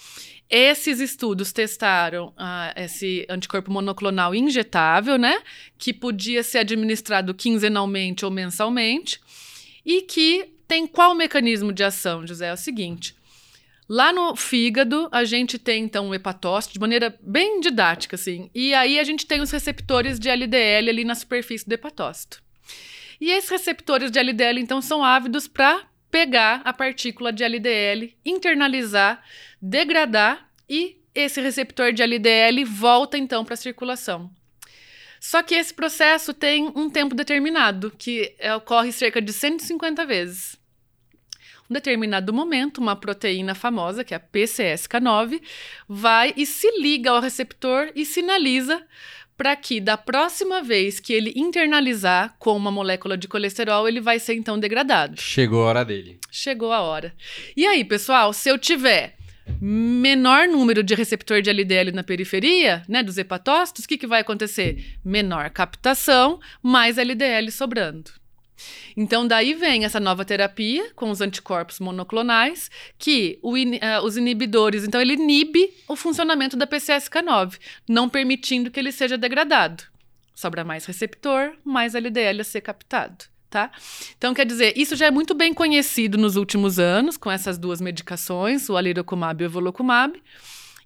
Esses 0.54 1.00
estudos 1.00 1.50
testaram 1.50 2.26
uh, 2.28 2.72
esse 2.76 3.24
anticorpo 3.26 3.72
monoclonal 3.72 4.34
injetável, 4.34 5.16
né? 5.16 5.40
Que 5.78 5.94
podia 5.94 6.42
ser 6.42 6.58
administrado 6.58 7.32
quinzenalmente 7.32 8.22
ou 8.22 8.30
mensalmente. 8.30 9.18
E 9.82 10.02
que 10.02 10.52
tem 10.68 10.86
qual 10.86 11.14
mecanismo 11.14 11.72
de 11.72 11.82
ação, 11.82 12.26
José? 12.26 12.48
É 12.48 12.52
o 12.52 12.56
seguinte. 12.58 13.16
Lá 13.88 14.12
no 14.12 14.36
fígado, 14.36 15.08
a 15.10 15.24
gente 15.24 15.58
tem, 15.58 15.84
então, 15.84 16.10
o 16.10 16.14
hepatócito, 16.14 16.74
de 16.74 16.80
maneira 16.80 17.18
bem 17.22 17.58
didática, 17.58 18.16
assim. 18.16 18.50
E 18.54 18.74
aí 18.74 18.98
a 18.98 19.04
gente 19.04 19.24
tem 19.24 19.40
os 19.40 19.50
receptores 19.50 20.20
de 20.20 20.28
LDL 20.28 20.90
ali 20.90 21.02
na 21.02 21.14
superfície 21.14 21.66
do 21.66 21.72
hepatócito. 21.72 22.42
E 23.18 23.30
esses 23.30 23.48
receptores 23.48 24.10
de 24.10 24.18
LDL, 24.18 24.60
então, 24.60 24.82
são 24.82 25.02
ávidos 25.02 25.48
para 25.48 25.82
pegar 26.12 26.60
a 26.62 26.74
partícula 26.74 27.32
de 27.32 27.42
LDL, 27.42 28.14
internalizar, 28.24 29.24
degradar 29.60 30.46
e 30.68 30.98
esse 31.14 31.40
receptor 31.40 31.92
de 31.92 32.02
LDL 32.02 32.64
volta 32.66 33.16
então 33.16 33.44
para 33.44 33.54
a 33.54 33.56
circulação. 33.56 34.30
Só 35.18 35.42
que 35.42 35.54
esse 35.54 35.72
processo 35.72 36.34
tem 36.34 36.70
um 36.76 36.90
tempo 36.90 37.14
determinado, 37.14 37.90
que 37.96 38.34
é, 38.38 38.54
ocorre 38.54 38.92
cerca 38.92 39.22
de 39.22 39.32
150 39.32 40.04
vezes. 40.04 40.60
Um 41.70 41.72
determinado 41.72 42.32
momento, 42.32 42.78
uma 42.78 42.94
proteína 42.94 43.54
famosa, 43.54 44.04
que 44.04 44.12
é 44.12 44.16
a 44.18 44.20
PCSK9, 44.20 45.40
vai 45.88 46.34
e 46.36 46.44
se 46.44 46.68
liga 46.78 47.10
ao 47.10 47.20
receptor 47.20 47.90
e 47.94 48.04
sinaliza 48.04 48.84
para 49.42 49.56
que 49.56 49.80
da 49.80 49.96
próxima 49.96 50.62
vez 50.62 51.00
que 51.00 51.12
ele 51.12 51.32
internalizar 51.34 52.32
com 52.38 52.56
uma 52.56 52.70
molécula 52.70 53.16
de 53.16 53.26
colesterol, 53.26 53.88
ele 53.88 54.00
vai 54.00 54.20
ser 54.20 54.34
então 54.34 54.56
degradado. 54.56 55.20
Chegou 55.20 55.64
a 55.64 55.66
hora 55.66 55.84
dele. 55.84 56.20
Chegou 56.30 56.72
a 56.72 56.80
hora. 56.80 57.12
E 57.56 57.66
aí, 57.66 57.82
pessoal, 57.82 58.32
se 58.32 58.48
eu 58.48 58.56
tiver 58.56 59.16
menor 59.60 60.46
número 60.46 60.80
de 60.80 60.94
receptor 60.94 61.42
de 61.42 61.50
LDL 61.50 61.90
na 61.90 62.04
periferia, 62.04 62.84
né, 62.88 63.02
dos 63.02 63.18
hepatócitos, 63.18 63.84
o 63.84 63.88
que, 63.88 63.98
que 63.98 64.06
vai 64.06 64.20
acontecer? 64.20 64.96
Menor 65.04 65.50
captação, 65.50 66.38
mais 66.62 66.96
LDL 66.96 67.50
sobrando. 67.50 68.21
Então, 68.96 69.26
daí 69.26 69.54
vem 69.54 69.84
essa 69.84 69.98
nova 69.98 70.24
terapia 70.24 70.90
com 70.94 71.10
os 71.10 71.20
anticorpos 71.20 71.80
monoclonais, 71.80 72.70
que 72.98 73.38
o, 73.42 73.54
uh, 73.54 74.04
os 74.04 74.16
inibidores, 74.16 74.84
então, 74.84 75.00
ele 75.00 75.14
inibe 75.14 75.72
o 75.88 75.96
funcionamento 75.96 76.56
da 76.56 76.66
PCSK9, 76.66 77.58
não 77.88 78.08
permitindo 78.08 78.70
que 78.70 78.78
ele 78.78 78.92
seja 78.92 79.16
degradado. 79.16 79.84
Sobra 80.34 80.64
mais 80.64 80.84
receptor, 80.84 81.52
mais 81.64 81.94
LDL 81.94 82.40
a 82.40 82.44
ser 82.44 82.60
captado. 82.60 83.24
Tá? 83.48 83.70
Então, 84.16 84.32
quer 84.32 84.46
dizer, 84.46 84.72
isso 84.78 84.96
já 84.96 85.06
é 85.06 85.10
muito 85.10 85.34
bem 85.34 85.52
conhecido 85.52 86.16
nos 86.16 86.36
últimos 86.36 86.78
anos, 86.78 87.18
com 87.18 87.30
essas 87.30 87.58
duas 87.58 87.82
medicações, 87.82 88.66
o 88.70 88.78
alirocumab 88.78 89.42
e 89.42 89.44
o 89.44 89.48
evolocumab. 89.48 90.18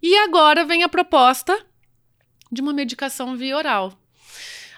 E 0.02 0.16
agora 0.18 0.64
vem 0.64 0.82
a 0.82 0.88
proposta 0.88 1.56
de 2.50 2.60
uma 2.60 2.72
medicação 2.72 3.36
via 3.36 3.56
oral, 3.56 3.96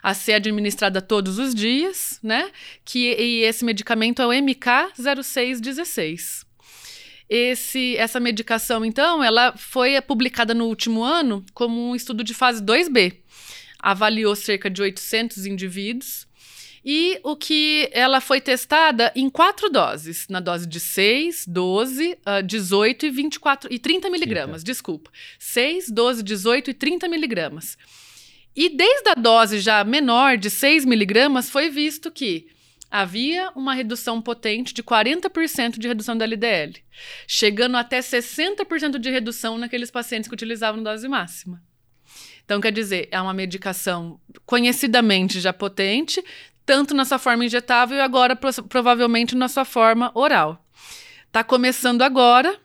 a 0.02 0.14
ser 0.14 0.34
administrada 0.34 1.02
todos 1.02 1.38
os 1.38 1.54
dias, 1.54 2.18
né? 2.22 2.50
Que, 2.84 3.14
e 3.14 3.42
esse 3.42 3.64
medicamento 3.64 4.22
é 4.22 4.26
o 4.26 4.30
MK0616. 4.30 6.46
Esse, 7.28 7.96
essa 7.96 8.18
medicação, 8.18 8.84
então, 8.84 9.22
ela 9.22 9.54
foi 9.56 10.00
publicada 10.00 10.54
no 10.54 10.66
último 10.66 11.02
ano 11.02 11.44
como 11.52 11.90
um 11.90 11.94
estudo 11.94 12.24
de 12.24 12.32
fase 12.32 12.62
2B. 12.62 13.18
Avaliou 13.78 14.34
cerca 14.34 14.70
de 14.70 14.80
800 14.80 15.44
indivíduos 15.46 16.26
e 16.84 17.20
o 17.22 17.36
que 17.36 17.88
ela 17.92 18.20
foi 18.20 18.40
testada 18.40 19.12
em 19.14 19.28
quatro 19.28 19.68
doses, 19.68 20.26
na 20.28 20.40
dose 20.40 20.66
de 20.66 20.80
6, 20.80 21.44
12, 21.46 22.12
uh, 22.12 22.42
18 22.42 23.06
e 23.06 23.10
24 23.10 23.72
e 23.72 23.78
30 23.78 24.08
miligramas, 24.08 24.64
desculpa. 24.64 25.10
6, 25.38 25.90
12, 25.90 26.22
18 26.22 26.70
e 26.70 26.74
30 26.74 27.08
miligramas. 27.08 27.76
E 28.54 28.68
desde 28.68 29.10
a 29.10 29.14
dose 29.14 29.60
já 29.60 29.84
menor 29.84 30.36
de 30.36 30.50
6 30.50 30.84
miligramas, 30.84 31.48
foi 31.48 31.70
visto 31.70 32.10
que 32.10 32.48
havia 32.90 33.50
uma 33.54 33.74
redução 33.74 34.20
potente 34.20 34.72
de 34.72 34.82
40% 34.82 35.78
de 35.78 35.86
redução 35.86 36.16
da 36.16 36.24
LDL, 36.24 36.74
chegando 37.26 37.76
até 37.76 38.00
60% 38.00 38.98
de 38.98 39.10
redução 39.10 39.58
naqueles 39.58 39.90
pacientes 39.90 40.28
que 40.28 40.34
utilizavam 40.34 40.82
dose 40.82 41.06
máxima. 41.06 41.62
Então, 42.44 42.60
quer 42.60 42.72
dizer, 42.72 43.08
é 43.10 43.20
uma 43.20 43.34
medicação 43.34 44.18
conhecidamente 44.46 45.38
já 45.38 45.52
potente, 45.52 46.24
tanto 46.64 46.94
na 46.94 47.04
sua 47.04 47.18
forma 47.18 47.44
injetável 47.44 47.98
e 47.98 48.00
agora 48.00 48.34
provavelmente 48.34 49.36
na 49.36 49.48
sua 49.48 49.66
forma 49.66 50.10
oral. 50.14 50.64
Está 51.26 51.44
começando 51.44 52.00
agora, 52.00 52.58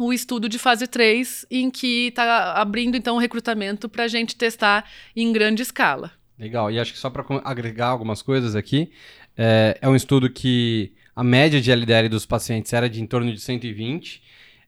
o 0.00 0.14
estudo 0.14 0.48
de 0.48 0.58
fase 0.58 0.86
3, 0.86 1.44
em 1.50 1.70
que 1.70 2.06
está 2.06 2.54
abrindo 2.54 2.96
então 2.96 3.16
o 3.16 3.18
recrutamento 3.18 3.86
para 3.86 4.04
a 4.04 4.08
gente 4.08 4.34
testar 4.34 4.88
em 5.14 5.30
grande 5.30 5.60
escala. 5.60 6.10
Legal, 6.38 6.70
e 6.70 6.80
acho 6.80 6.94
que 6.94 6.98
só 6.98 7.10
para 7.10 7.22
agregar 7.44 7.88
algumas 7.88 8.22
coisas 8.22 8.56
aqui, 8.56 8.90
é, 9.36 9.76
é, 9.78 9.86
um 9.86 9.94
estudo 9.94 10.30
que 10.30 10.94
a 11.14 11.22
média 11.22 11.60
de 11.60 11.70
LDL 11.70 12.08
dos 12.08 12.24
pacientes 12.24 12.72
era 12.72 12.88
de 12.88 13.02
em 13.02 13.06
torno 13.06 13.30
de 13.30 13.38
120, 13.38 14.22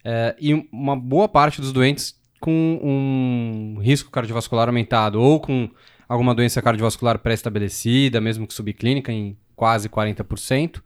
é, 0.04 0.36
e 0.38 0.52
uma 0.70 0.94
boa 0.94 1.26
parte 1.26 1.62
dos 1.62 1.72
doentes 1.72 2.14
com 2.38 2.78
um 2.82 3.80
risco 3.80 4.10
cardiovascular 4.10 4.68
aumentado 4.68 5.18
ou 5.18 5.40
com 5.40 5.70
alguma 6.06 6.34
doença 6.34 6.60
cardiovascular 6.60 7.18
pré-estabelecida, 7.18 8.20
mesmo 8.20 8.46
que 8.46 8.52
subclínica, 8.52 9.10
em 9.10 9.34
quase 9.56 9.88
40%, 9.88 10.82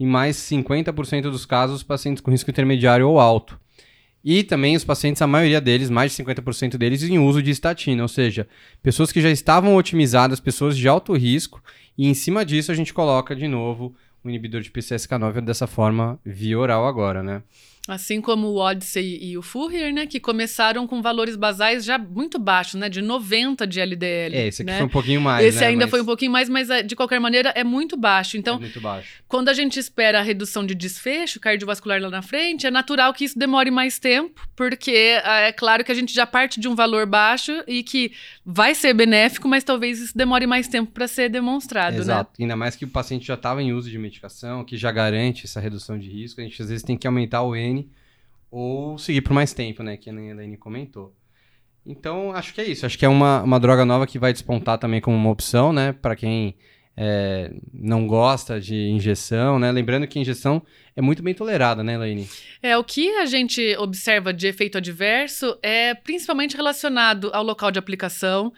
e 0.00 0.04
mais 0.04 0.34
50% 0.36 1.30
dos 1.30 1.46
casos 1.46 1.84
pacientes 1.84 2.20
com 2.20 2.32
risco 2.32 2.50
intermediário 2.50 3.08
ou 3.08 3.20
alto. 3.20 3.62
E 4.24 4.42
também 4.42 4.74
os 4.74 4.84
pacientes, 4.84 5.20
a 5.20 5.26
maioria 5.26 5.60
deles, 5.60 5.90
mais 5.90 6.16
de 6.16 6.22
50% 6.24 6.78
deles, 6.78 7.02
em 7.02 7.18
uso 7.18 7.42
de 7.42 7.50
estatina, 7.50 8.02
ou 8.02 8.08
seja, 8.08 8.48
pessoas 8.82 9.12
que 9.12 9.20
já 9.20 9.30
estavam 9.30 9.76
otimizadas, 9.76 10.40
pessoas 10.40 10.76
de 10.76 10.88
alto 10.88 11.12
risco, 11.12 11.62
e 11.96 12.08
em 12.08 12.14
cima 12.14 12.44
disso 12.44 12.72
a 12.72 12.74
gente 12.74 12.94
coloca 12.94 13.36
de 13.36 13.46
novo 13.46 13.94
o 14.24 14.28
inibidor 14.30 14.62
de 14.62 14.70
PCSK9 14.70 15.42
dessa 15.42 15.66
forma 15.66 16.18
via 16.24 16.58
oral 16.58 16.86
agora, 16.86 17.22
né? 17.22 17.42
Assim 17.86 18.18
como 18.18 18.46
o 18.46 18.56
Odyssey 18.56 19.18
e 19.22 19.36
o 19.36 19.42
Fourier, 19.42 19.92
né? 19.92 20.06
Que 20.06 20.18
começaram 20.18 20.86
com 20.86 21.02
valores 21.02 21.36
basais 21.36 21.84
já 21.84 21.98
muito 21.98 22.38
baixos, 22.38 22.80
né? 22.80 22.88
De 22.88 23.02
90 23.02 23.66
de 23.66 23.78
LDL. 23.78 24.34
É, 24.34 24.46
esse 24.46 24.62
aqui 24.62 24.70
né? 24.70 24.78
foi 24.78 24.86
um 24.86 24.90
pouquinho 24.90 25.20
mais, 25.20 25.44
Esse 25.44 25.60
né? 25.60 25.66
ainda 25.66 25.84
mas... 25.84 25.90
foi 25.90 26.00
um 26.00 26.04
pouquinho 26.06 26.32
mais, 26.32 26.48
mas 26.48 26.70
eh, 26.70 26.82
de 26.82 26.96
qualquer 26.96 27.20
maneira 27.20 27.52
é 27.54 27.62
muito 27.62 27.94
baixo. 27.94 28.38
Então, 28.38 28.56
é 28.56 28.60
muito 28.60 28.80
baixo. 28.80 29.22
quando 29.28 29.50
a 29.50 29.52
gente 29.52 29.78
espera 29.78 30.20
a 30.20 30.22
redução 30.22 30.64
de 30.64 30.74
desfecho 30.74 31.38
cardiovascular 31.38 32.00
lá 32.00 32.08
na 32.08 32.22
frente, 32.22 32.66
é 32.66 32.70
natural 32.70 33.12
que 33.12 33.22
isso 33.22 33.38
demore 33.38 33.70
mais 33.70 33.98
tempo, 33.98 34.40
porque 34.56 35.20
ah, 35.22 35.40
é 35.40 35.52
claro 35.52 35.84
que 35.84 35.92
a 35.92 35.94
gente 35.94 36.14
já 36.14 36.24
parte 36.24 36.58
de 36.58 36.66
um 36.66 36.74
valor 36.74 37.04
baixo 37.04 37.52
e 37.68 37.82
que 37.82 38.12
vai 38.46 38.74
ser 38.74 38.94
benéfico, 38.94 39.46
mas 39.46 39.62
talvez 39.62 40.00
isso 40.00 40.16
demore 40.16 40.46
mais 40.46 40.68
tempo 40.68 40.90
para 40.90 41.06
ser 41.06 41.28
demonstrado, 41.28 41.98
Exato. 41.98 42.30
né? 42.38 42.44
Ainda 42.44 42.56
mais 42.56 42.76
que 42.76 42.86
o 42.86 42.88
paciente 42.88 43.26
já 43.26 43.34
estava 43.34 43.62
em 43.62 43.74
uso 43.74 43.90
de 43.90 43.98
medicação, 43.98 44.64
que 44.64 44.78
já 44.78 44.90
garante 44.90 45.44
essa 45.44 45.60
redução 45.60 45.98
de 45.98 46.08
risco. 46.08 46.40
A 46.40 46.44
gente 46.44 46.62
às 46.62 46.70
vezes 46.70 46.82
tem 46.82 46.96
que 46.96 47.06
aumentar 47.06 47.42
o 47.42 47.54
N 47.54 47.73
ou 48.54 48.96
seguir 48.96 49.20
por 49.20 49.32
mais 49.32 49.52
tempo, 49.52 49.82
né? 49.82 49.96
Que 49.96 50.08
a 50.08 50.12
Elaine 50.12 50.56
comentou. 50.56 51.12
Então, 51.84 52.32
acho 52.32 52.54
que 52.54 52.60
é 52.60 52.64
isso. 52.64 52.86
Acho 52.86 52.96
que 52.96 53.04
é 53.04 53.08
uma, 53.08 53.42
uma 53.42 53.58
droga 53.58 53.84
nova 53.84 54.06
que 54.06 54.16
vai 54.16 54.32
despontar 54.32 54.78
também 54.78 55.00
como 55.00 55.16
uma 55.16 55.30
opção, 55.30 55.72
né? 55.72 55.92
Para 55.92 56.14
quem 56.14 56.54
é, 56.96 57.52
não 57.72 58.06
gosta 58.06 58.60
de 58.60 58.76
injeção, 58.90 59.58
né? 59.58 59.72
Lembrando 59.72 60.06
que 60.06 60.20
injeção 60.20 60.62
é 60.94 61.02
muito 61.02 61.20
bem 61.20 61.34
tolerada, 61.34 61.82
né, 61.82 61.94
Elaine? 61.94 62.28
É, 62.62 62.78
o 62.78 62.84
que 62.84 63.10
a 63.16 63.26
gente 63.26 63.76
observa 63.76 64.32
de 64.32 64.46
efeito 64.46 64.78
adverso 64.78 65.58
é 65.60 65.92
principalmente 65.92 66.56
relacionado 66.56 67.30
ao 67.34 67.42
local 67.42 67.72
de 67.72 67.80
aplicação. 67.80 68.52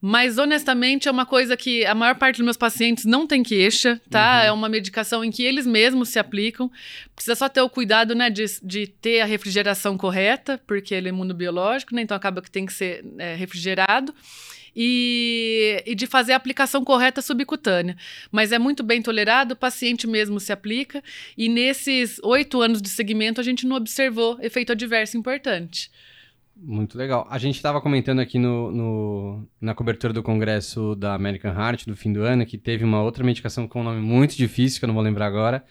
Mas, 0.00 0.38
honestamente, 0.38 1.08
é 1.08 1.10
uma 1.10 1.26
coisa 1.26 1.56
que 1.56 1.84
a 1.86 1.94
maior 1.94 2.14
parte 2.16 2.36
dos 2.36 2.44
meus 2.44 2.56
pacientes 2.56 3.04
não 3.04 3.26
tem 3.26 3.42
queixa, 3.42 4.00
tá? 4.10 4.40
Uhum. 4.40 4.46
É 4.46 4.52
uma 4.52 4.68
medicação 4.68 5.24
em 5.24 5.30
que 5.30 5.42
eles 5.42 5.66
mesmos 5.66 6.10
se 6.10 6.18
aplicam. 6.18 6.70
Precisa 7.14 7.34
só 7.34 7.48
ter 7.48 7.60
o 7.60 7.68
cuidado, 7.68 8.14
né, 8.14 8.30
de, 8.30 8.44
de 8.62 8.86
ter 8.86 9.20
a 9.20 9.24
refrigeração 9.24 9.96
correta, 9.96 10.60
porque 10.66 10.94
ele 10.94 11.08
é 11.08 11.10
imunobiológico, 11.10 11.94
né? 11.94 12.02
Então 12.02 12.16
acaba 12.16 12.42
que 12.42 12.50
tem 12.50 12.66
que 12.66 12.72
ser 12.72 13.04
é, 13.18 13.34
refrigerado. 13.34 14.14
E, 14.78 15.82
e, 15.86 15.94
de 15.94 16.06
fazer 16.06 16.34
a 16.34 16.36
aplicação 16.36 16.84
correta 16.84 17.22
subcutânea. 17.22 17.96
Mas 18.30 18.52
é 18.52 18.58
muito 18.58 18.82
bem 18.82 19.00
tolerado, 19.00 19.54
o 19.54 19.56
paciente 19.56 20.06
mesmo 20.06 20.38
se 20.38 20.52
aplica, 20.52 21.02
e 21.34 21.48
nesses 21.48 22.20
oito 22.22 22.60
anos 22.60 22.82
de 22.82 22.90
segmento 22.90 23.40
a 23.40 23.44
gente 23.44 23.66
não 23.66 23.76
observou 23.76 24.38
efeito 24.42 24.72
adverso 24.72 25.16
importante. 25.16 25.90
Muito 26.58 26.96
legal. 26.96 27.26
A 27.30 27.36
gente 27.36 27.56
estava 27.56 27.80
comentando 27.80 28.18
aqui 28.18 28.38
no, 28.38 28.72
no, 28.72 29.48
na 29.60 29.74
cobertura 29.74 30.12
do 30.12 30.22
congresso 30.22 30.94
da 30.94 31.14
American 31.14 31.52
Heart 31.52 31.86
do 31.86 31.94
fim 31.94 32.12
do 32.12 32.22
ano 32.22 32.46
que 32.46 32.56
teve 32.56 32.82
uma 32.82 33.02
outra 33.02 33.22
medicação 33.22 33.68
com 33.68 33.82
um 33.82 33.84
nome 33.84 34.00
muito 34.00 34.34
difícil, 34.34 34.78
que 34.78 34.84
eu 34.84 34.88
não 34.88 34.94
vou 34.94 35.02
lembrar 35.02 35.26
agora, 35.26 35.62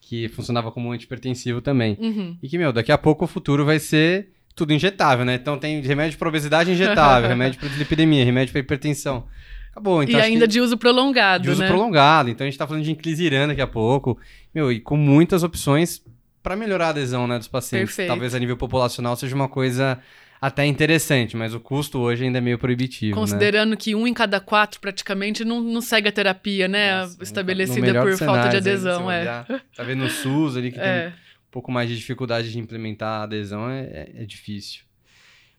que 0.00 0.28
funcionava 0.28 0.70
como 0.70 0.92
antipertensivo 0.92 1.62
também. 1.62 1.96
Uhum. 1.98 2.36
E 2.42 2.48
que, 2.48 2.58
meu, 2.58 2.72
daqui 2.72 2.92
a 2.92 2.98
pouco 2.98 3.24
o 3.24 3.28
futuro 3.28 3.64
vai 3.64 3.78
ser 3.78 4.28
tudo 4.54 4.72
injetável, 4.74 5.24
né? 5.24 5.34
Então 5.34 5.58
tem 5.58 5.80
remédio 5.80 6.18
para 6.18 6.28
obesidade 6.28 6.70
injetável, 6.70 7.26
remédio 7.30 7.58
para 7.58 7.68
dislipidemia, 7.70 8.22
remédio 8.22 8.52
para 8.52 8.60
hipertensão. 8.60 9.26
acabou. 9.70 10.02
Então, 10.02 10.20
e 10.20 10.22
ainda 10.22 10.46
de 10.46 10.60
uso 10.60 10.76
prolongado, 10.76 11.44
de 11.44 11.50
uso 11.50 11.62
né? 11.62 11.68
prolongado. 11.68 12.28
Então 12.28 12.46
a 12.46 12.50
gente 12.50 12.58
tá 12.58 12.66
falando 12.66 12.84
de 12.84 12.92
inclisiran 12.92 13.48
daqui 13.48 13.62
a 13.62 13.66
pouco. 13.66 14.18
Meu, 14.54 14.70
e 14.70 14.78
com 14.78 14.96
muitas 14.96 15.42
opções 15.42 16.02
para 16.42 16.54
melhorar 16.54 16.88
a 16.88 16.90
adesão 16.90 17.26
né, 17.26 17.38
dos 17.38 17.48
pacientes. 17.48 17.88
Perfeito. 17.88 18.08
Talvez 18.08 18.34
a 18.34 18.38
nível 18.38 18.58
populacional 18.58 19.16
seja 19.16 19.34
uma 19.34 19.48
coisa 19.48 19.98
até 20.46 20.66
interessante, 20.66 21.36
mas 21.36 21.54
o 21.54 21.60
custo 21.60 21.98
hoje 21.98 22.24
ainda 22.24 22.38
é 22.38 22.40
meio 22.40 22.58
proibitivo. 22.58 23.14
né? 23.14 23.20
Considerando 23.20 23.76
que 23.76 23.94
um 23.94 24.06
em 24.06 24.12
cada 24.12 24.40
quatro 24.40 24.80
praticamente 24.80 25.44
não, 25.44 25.60
não 25.62 25.80
segue 25.80 26.08
a 26.08 26.12
terapia, 26.12 26.68
né? 26.68 27.00
Nossa, 27.00 27.22
estabelecida 27.22 27.94
por 28.02 28.16
falta 28.18 28.42
de 28.48 28.56
aí, 28.56 28.56
adesão. 28.58 29.04
você 29.04 29.12
é. 29.14 29.20
olhar, 29.20 29.46
Tá 29.76 29.82
vendo 29.82 30.04
no 30.04 30.10
SUS 30.10 30.56
ali 30.56 30.70
que 30.70 30.78
tem 30.78 30.86
É. 30.88 31.08
um 31.48 31.50
pouco 31.50 31.72
mais 31.72 31.88
de 31.88 31.96
dificuldade 31.96 32.50
de 32.52 32.58
implementar 32.58 33.20
a 33.20 33.22
adesão, 33.24 33.70
é, 33.70 33.80
é- 33.84 34.10
é 34.22 34.24
difícil. 34.26 34.82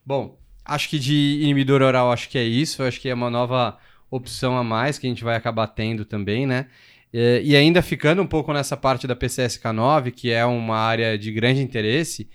Bom, 0.04 0.38
acho 0.64 0.88
que 0.88 0.98
de 0.98 1.38
inibidor 1.42 1.82
oral, 1.82 2.12
acho 2.12 2.28
que 2.28 2.38
é 2.38 2.44
isso. 2.44 2.82
Acho 2.82 3.00
que 3.00 3.08
é 3.08 3.14
uma 3.14 3.28
nova 3.30 3.76
opção 4.10 4.56
a 4.56 4.62
mais 4.62 4.98
que 4.98 5.06
a 5.06 5.10
gente 5.10 5.24
vai 5.24 5.34
acabar 5.36 5.66
tendo 5.66 6.04
também, 6.04 6.46
né? 6.46 6.66
É, 7.12 7.40
E 7.42 7.56
ainda 7.56 7.82
ficando 7.82 8.22
um 8.22 8.26
pouco 8.26 8.52
nessa 8.52 8.76
parte 8.76 9.06
da 9.06 9.16
PCSK9, 9.16 10.12
que 10.12 10.30
é 10.30 10.44
uma 10.44 10.76
área 10.76 11.18
de 11.18 11.32
grande 11.32 11.60
interesse, 11.60 12.28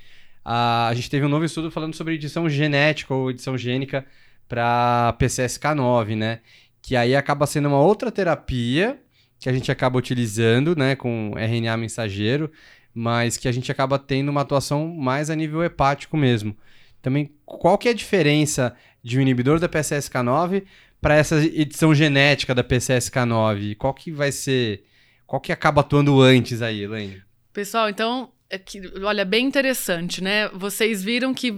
a, 0.43 0.91
gente 0.93 1.09
teve 1.09 1.25
um 1.25 1.29
novo 1.29 1.45
estudo 1.45 1.69
falando 1.69 1.95
sobre 1.95 2.15
edição 2.15 2.49
genética 2.49 3.13
ou 3.13 3.29
edição 3.29 3.57
gênica 3.57 4.05
para 4.47 5.15
PCSK9, 5.19 6.15
né? 6.15 6.39
Que 6.81 6.95
aí 6.95 7.15
acaba 7.15 7.45
sendo 7.45 7.67
uma 7.67 7.79
outra 7.79 8.11
terapia 8.11 8.99
que 9.39 9.49
a 9.49 9.53
gente 9.53 9.71
acaba 9.71 9.97
utilizando, 9.97 10.75
né, 10.75 10.95
com 10.95 11.33
RNA 11.35 11.75
mensageiro, 11.75 12.51
mas 12.93 13.37
que 13.37 13.47
a 13.47 13.51
gente 13.51 13.71
acaba 13.71 13.97
tendo 13.97 14.29
uma 14.29 14.41
atuação 14.41 14.87
mais 14.87 15.31
a 15.31 15.35
nível 15.35 15.63
hepático 15.63 16.15
mesmo. 16.15 16.55
Também, 17.01 17.33
qual 17.43 17.77
que 17.77 17.87
é 17.87 17.91
a 17.91 17.95
diferença 17.95 18.75
de 19.03 19.17
um 19.17 19.21
inibidor 19.21 19.59
da 19.59 19.67
PCSK9 19.67 20.63
para 21.01 21.15
essa 21.15 21.37
edição 21.37 21.95
genética 21.95 22.53
da 22.53 22.63
PCSK9? 22.63 23.75
Qual 23.77 23.93
que 23.95 24.11
vai 24.11 24.31
ser, 24.31 24.83
qual 25.25 25.41
que 25.41 25.51
acaba 25.51 25.81
atuando 25.81 26.21
antes 26.21 26.61
aí, 26.61 26.83
Elaine? 26.83 27.23
Pessoal, 27.51 27.89
então, 27.89 28.31
é 28.51 28.61
olha, 29.03 29.23
bem 29.23 29.45
interessante, 29.45 30.21
né? 30.21 30.49
Vocês 30.49 31.01
viram 31.03 31.33
que 31.33 31.51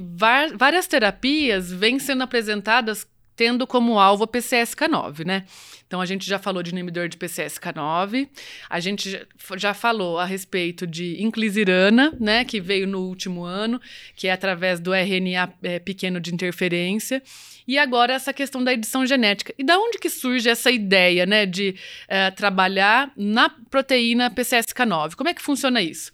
várias 0.55 0.85
terapias 0.87 1.71
vêm 1.71 1.97
sendo 1.97 2.23
apresentadas 2.23 3.07
tendo 3.35 3.65
como 3.65 3.99
alvo 3.99 4.25
a 4.25 4.27
PCSK9, 4.27 5.25
né? 5.25 5.45
Então, 5.87 5.99
a 5.99 6.05
gente 6.05 6.27
já 6.27 6.37
falou 6.37 6.61
de 6.63 6.71
inibidor 6.71 7.07
de 7.07 7.17
PCSK9, 7.17 8.27
a 8.69 8.79
gente 8.79 9.09
já- 9.11 9.73
falou 9.73 10.17
a 10.19 10.25
respeito 10.25 10.85
de 10.87 11.21
inclisiran, 11.21 12.13
né, 12.19 12.45
que 12.45 12.59
veio 12.59 12.87
no 12.87 13.01
último 13.01 13.43
ano, 13.43 13.81
que 14.15 14.27
é 14.27 14.31
através 14.31 14.79
do 14.79 14.93
RNA 14.93 15.53
é, 15.61 15.79
pequeno 15.79 16.19
de 16.19 16.33
interferência, 16.33 17.21
e 17.67 17.77
agora 17.77 18.13
essa 18.13 18.33
questão 18.33 18.63
da 18.63 18.73
edição 18.73 19.05
genética. 19.05 19.53
E 19.57 19.63
da 19.63 19.77
onde 19.79 19.97
que 19.97 20.09
surge 20.09 20.49
essa 20.49 20.69
ideia, 20.71 21.25
né, 21.25 21.45
de 21.45 21.75
eh, 22.07 22.29
trabalhar 22.31 23.11
na 23.15 23.49
proteína 23.49 24.29
PCSK9? 24.29 25.15
Como 25.15 25.29
é 25.29 25.33
que 25.33 25.41
funciona 25.41 25.81
isso? 25.81 26.11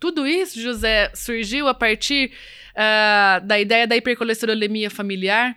Tudo 0.00 0.26
isso, 0.26 0.60
José, 0.60 1.10
surgiu 1.14 1.68
a 1.68 1.74
partir 1.74 2.32
ah, 2.74 3.40
da 3.44 3.58
ideia 3.58 3.86
da 3.86 3.96
hipercolesterolemia 3.96 4.90
familiar, 4.90 5.56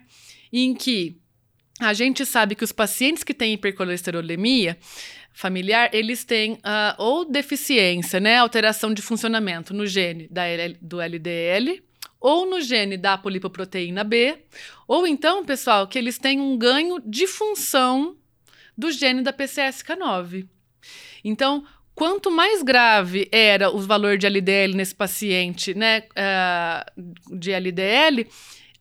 em 0.52 0.74
que 0.74 1.18
a 1.80 1.94
gente 1.94 2.26
sabe 2.26 2.56
que 2.56 2.64
os 2.64 2.72
pacientes 2.72 3.24
que 3.24 3.34
têm 3.34 3.54
hipercolesterolemia 3.54 4.78
familiar, 5.34 5.90
eles 5.94 6.24
têm 6.24 6.58
ah, 6.64 6.96
ou 6.98 7.26
deficiência, 7.26 8.20
né, 8.20 8.38
alteração 8.38 8.94
de 8.94 9.02
funcionamento 9.02 9.74
no 9.74 9.86
gene 9.86 10.28
da 10.30 10.44
do 10.82 11.00
LDL, 11.00 11.82
ou 12.20 12.46
no 12.46 12.62
gene 12.62 12.98
da 12.98 13.18
polipoproteína 13.18 14.04
B, 14.04 14.38
ou 14.88 15.08
então, 15.08 15.44
pessoal, 15.44 15.88
que 15.88 15.98
eles 15.98 16.20
têm 16.20 16.40
um 16.40 16.58
ganho 16.58 17.02
de 17.04 17.26
função 17.26 18.16
do 18.78 18.92
gene 18.92 19.22
da 19.22 19.34
PCSK9. 19.34 20.48
Então, 21.24 21.66
quanto 21.96 22.32
mais 22.32 22.64
grave 22.64 23.28
era 23.32 23.70
o 23.70 23.80
valor 23.80 24.18
de 24.18 24.26
LDL 24.26 24.74
nesse 24.76 24.96
paciente, 24.96 25.74
né, 25.74 26.04
ah, 26.16 26.86
de 27.32 27.52
LDL, 27.52 28.28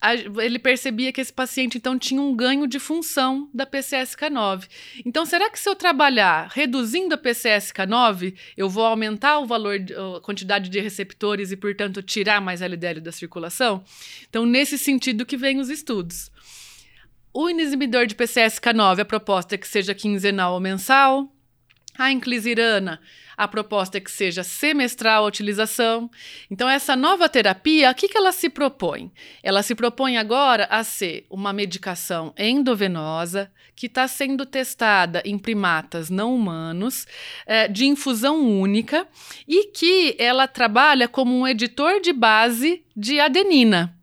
a- 0.03 0.15
ele 0.15 0.57
percebia 0.57 1.11
que 1.13 1.21
esse 1.21 1.31
paciente 1.31 1.77
então 1.77 1.99
tinha 1.99 2.19
um 2.19 2.35
ganho 2.35 2.65
de 2.65 2.79
função 2.79 3.47
da 3.53 3.67
PCSK9. 3.67 4.67
Então, 5.05 5.25
será 5.27 5.47
que 5.49 5.59
se 5.59 5.69
eu 5.69 5.75
trabalhar 5.75 6.49
reduzindo 6.51 7.13
a 7.13 7.17
PCSK9, 7.19 8.33
eu 8.57 8.67
vou 8.67 8.83
aumentar 8.83 9.37
o 9.39 9.45
valor, 9.45 9.75
a 10.17 10.19
quantidade 10.21 10.69
de 10.69 10.79
receptores 10.79 11.51
e, 11.51 11.55
portanto, 11.57 12.01
tirar 12.01 12.41
mais 12.41 12.61
LDL 12.63 12.99
da 12.99 13.11
circulação? 13.11 13.83
Então, 14.27 14.43
nesse 14.43 14.75
sentido 14.77 15.25
que 15.25 15.37
vem 15.37 15.59
os 15.59 15.69
estudos. 15.69 16.31
O 17.33 17.47
inibidor 17.49 18.07
de 18.07 18.15
PCSK9, 18.15 19.01
a 19.01 19.05
proposta 19.05 19.53
é 19.55 19.57
que 19.57 19.67
seja 19.67 19.93
quinzenal 19.93 20.53
ou 20.55 20.59
mensal. 20.59 21.31
A 21.97 22.11
inclisirana, 22.11 23.01
a 23.37 23.47
proposta 23.47 23.97
é 23.97 24.01
que 24.01 24.11
seja 24.11 24.43
semestral 24.43 25.23
a 25.23 25.27
utilização. 25.27 26.09
Então, 26.49 26.69
essa 26.69 26.95
nova 26.95 27.27
terapia, 27.27 27.91
o 27.91 27.95
que, 27.95 28.07
que 28.07 28.17
ela 28.17 28.31
se 28.31 28.49
propõe? 28.49 29.11
Ela 29.43 29.63
se 29.63 29.75
propõe 29.75 30.17
agora 30.17 30.65
a 30.69 30.83
ser 30.83 31.25
uma 31.29 31.51
medicação 31.51 32.33
endovenosa 32.37 33.51
que 33.75 33.87
está 33.87 34.07
sendo 34.07 34.45
testada 34.45 35.21
em 35.25 35.37
primatas 35.37 36.09
não 36.09 36.35
humanos, 36.35 37.07
eh, 37.45 37.67
de 37.67 37.85
infusão 37.85 38.39
única, 38.39 39.07
e 39.47 39.71
que 39.71 40.15
ela 40.19 40.47
trabalha 40.47 41.07
como 41.07 41.35
um 41.35 41.47
editor 41.47 41.99
de 41.99 42.13
base 42.13 42.83
de 42.95 43.19
adenina. 43.19 43.97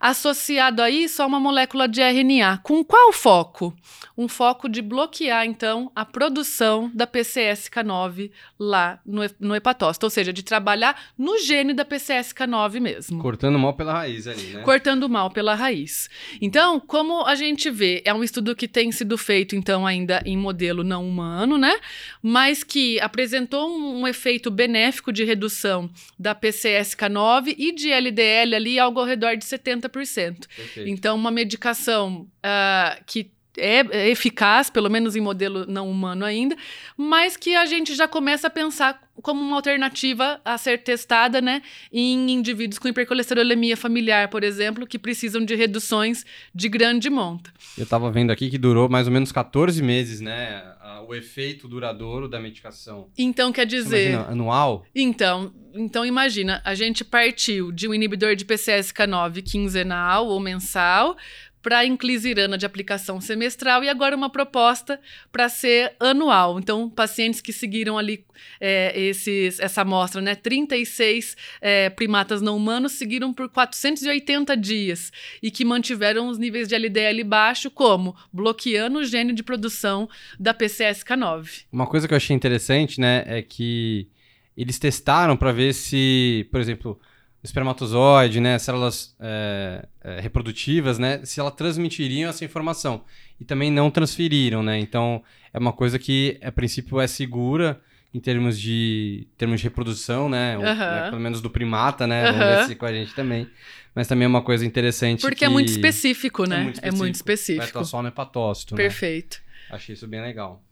Associado 0.00 0.80
a 0.80 0.88
isso 0.88 1.22
a 1.22 1.26
uma 1.26 1.38
molécula 1.38 1.86
de 1.86 2.00
RNA. 2.00 2.60
Com 2.62 2.82
qual 2.82 3.12
foco? 3.12 3.76
Um 4.16 4.28
foco 4.28 4.66
de 4.66 4.80
bloquear, 4.80 5.44
então, 5.44 5.92
a 5.94 6.06
produção 6.06 6.90
da 6.94 7.06
PCSK9 7.06 8.30
lá 8.58 8.98
no, 9.04 9.22
no 9.38 9.54
hepatócito, 9.54 10.06
ou 10.06 10.10
seja, 10.10 10.32
de 10.32 10.42
trabalhar 10.42 10.98
no 11.18 11.38
gene 11.38 11.74
da 11.74 11.84
PCSK9 11.84 12.80
mesmo. 12.80 13.20
Cortando 13.20 13.58
mal 13.58 13.74
pela 13.74 13.92
raiz 13.92 14.26
ali, 14.26 14.42
né? 14.54 14.62
Cortando 14.62 15.06
mal 15.06 15.30
pela 15.30 15.54
raiz. 15.54 16.08
Então, 16.40 16.80
como 16.80 17.26
a 17.26 17.34
gente 17.34 17.68
vê, 17.68 18.02
é 18.04 18.14
um 18.14 18.24
estudo 18.24 18.56
que 18.56 18.66
tem 18.66 18.90
sido 18.90 19.18
feito, 19.18 19.54
então, 19.54 19.86
ainda 19.86 20.22
em 20.24 20.36
modelo 20.36 20.82
não 20.82 21.06
humano, 21.06 21.58
né? 21.58 21.78
Mas 22.22 22.64
que 22.64 22.98
apresentou 23.00 23.70
um, 23.70 24.00
um 24.00 24.08
efeito 24.08 24.50
benéfico 24.50 25.12
de 25.12 25.24
redução 25.24 25.90
da 26.18 26.34
PCSK9 26.34 27.54
e 27.58 27.72
de 27.72 27.90
LDL 27.90 28.54
ali 28.54 28.78
algo 28.78 28.98
ao 28.98 29.06
redor 29.06 29.36
de 29.36 29.44
70%. 29.44 29.89
Perfeito. 30.54 30.88
Então, 30.88 31.16
uma 31.16 31.30
medicação 31.30 32.26
ah, 32.42 32.98
que 33.06 33.30
é 33.56 34.08
eficaz, 34.08 34.70
pelo 34.70 34.88
menos 34.88 35.16
em 35.16 35.20
modelo 35.20 35.66
não 35.66 35.90
humano 35.90 36.24
ainda, 36.24 36.56
mas 36.96 37.36
que 37.36 37.54
a 37.54 37.66
gente 37.66 37.94
já 37.94 38.06
começa 38.06 38.46
a 38.46 38.50
pensar 38.50 39.00
como 39.20 39.40
uma 39.40 39.56
alternativa 39.56 40.40
a 40.44 40.56
ser 40.58 40.82
testada, 40.82 41.40
né, 41.40 41.62
em 41.92 42.30
indivíduos 42.30 42.78
com 42.78 42.88
hipercolesterolemia 42.88 43.76
familiar, 43.76 44.28
por 44.28 44.42
exemplo, 44.42 44.86
que 44.86 44.98
precisam 44.98 45.44
de 45.44 45.54
reduções 45.54 46.24
de 46.54 46.68
grande 46.68 47.10
monta. 47.10 47.52
Eu 47.76 47.86
tava 47.86 48.10
vendo 48.10 48.30
aqui 48.30 48.50
que 48.50 48.58
durou 48.58 48.88
mais 48.88 49.06
ou 49.06 49.12
menos 49.12 49.32
14 49.32 49.82
meses, 49.82 50.20
né? 50.20 50.62
O 51.08 51.14
efeito 51.14 51.66
duradouro 51.66 52.28
da 52.28 52.38
medicação. 52.38 53.08
Então, 53.16 53.52
quer 53.52 53.66
dizer, 53.66 54.10
imagina, 54.10 54.30
anual? 54.30 54.86
Então, 54.94 55.52
então 55.74 56.04
imagina, 56.04 56.60
a 56.64 56.74
gente 56.74 57.04
partiu 57.04 57.72
de 57.72 57.88
um 57.88 57.94
inibidor 57.94 58.36
de 58.36 58.44
PCSK9 58.44 59.42
quinzenal 59.42 60.26
ou 60.26 60.38
mensal 60.38 61.16
para 61.62 61.84
inclisirana 61.84 62.56
de 62.56 62.64
aplicação 62.64 63.20
semestral 63.20 63.84
e 63.84 63.88
agora 63.88 64.16
uma 64.16 64.30
proposta 64.30 65.00
para 65.30 65.48
ser 65.48 65.94
anual. 66.00 66.58
Então, 66.58 66.88
pacientes 66.88 67.40
que 67.40 67.52
seguiram 67.52 67.98
ali 67.98 68.24
é, 68.60 68.98
esses, 68.98 69.60
essa 69.60 69.82
amostra, 69.82 70.20
né, 70.20 70.34
36 70.34 71.36
é, 71.60 71.90
primatas 71.90 72.40
não 72.40 72.56
humanos 72.56 72.92
seguiram 72.92 73.32
por 73.32 73.48
480 73.48 74.56
dias 74.56 75.12
e 75.42 75.50
que 75.50 75.64
mantiveram 75.64 76.28
os 76.28 76.38
níveis 76.38 76.68
de 76.68 76.74
LDL 76.74 77.22
baixo, 77.24 77.70
como 77.70 78.16
bloqueando 78.32 79.00
o 79.00 79.04
gene 79.04 79.32
de 79.32 79.42
produção 79.42 80.08
da 80.38 80.54
PCSK9. 80.54 81.64
Uma 81.72 81.86
coisa 81.86 82.08
que 82.08 82.14
eu 82.14 82.16
achei 82.16 82.34
interessante, 82.34 83.00
né, 83.00 83.24
é 83.26 83.42
que 83.42 84.08
eles 84.56 84.78
testaram 84.78 85.36
para 85.36 85.52
ver 85.52 85.72
se, 85.72 86.46
por 86.50 86.60
exemplo, 86.60 87.00
espermatozoide, 87.42 88.40
né, 88.40 88.58
células 88.58 89.14
é, 89.18 89.86
é, 90.02 90.20
reprodutivas, 90.20 90.98
né, 90.98 91.24
se 91.24 91.40
elas 91.40 91.54
transmitiriam 91.54 92.28
essa 92.28 92.44
informação. 92.44 93.04
E 93.40 93.44
também 93.44 93.70
não 93.70 93.90
transferiram, 93.90 94.62
né? 94.62 94.78
Então, 94.78 95.22
é 95.52 95.58
uma 95.58 95.72
coisa 95.72 95.98
que, 95.98 96.38
a 96.42 96.52
princípio, 96.52 97.00
é 97.00 97.06
segura 97.06 97.80
em 98.12 98.20
termos 98.20 98.60
de, 98.60 99.26
termos 99.38 99.60
de 99.60 99.64
reprodução, 99.64 100.28
né? 100.28 100.58
Ou, 100.58 100.62
né, 100.62 101.08
Pelo 101.08 101.22
menos 101.22 101.40
do 101.40 101.48
primata, 101.48 102.06
né? 102.06 102.24
Vamos 102.32 102.40
Aham. 102.42 102.56
ver 102.56 102.66
se 102.66 102.74
com 102.74 102.84
a 102.84 102.92
gente 102.92 103.14
também. 103.14 103.48
Mas 103.94 104.06
também 104.06 104.26
é 104.26 104.28
uma 104.28 104.42
coisa 104.42 104.66
interessante 104.66 105.22
Porque 105.22 105.36
que... 105.36 105.44
é 105.44 105.48
muito 105.48 105.68
específico, 105.68 106.44
né? 106.44 106.58
muito 106.64 106.80
É 106.80 106.90
muito 106.90 107.00
Vai 107.00 107.10
específico. 107.10 107.64
atuar 107.64 107.84
só 107.84 108.02
no 108.02 108.08
hepatócito, 108.08 108.74
né? 108.74 108.82
Perfeito. 108.82 109.40
Achei 109.70 109.94
isso 109.94 110.06
bem 110.06 110.20
legal. 110.20 110.62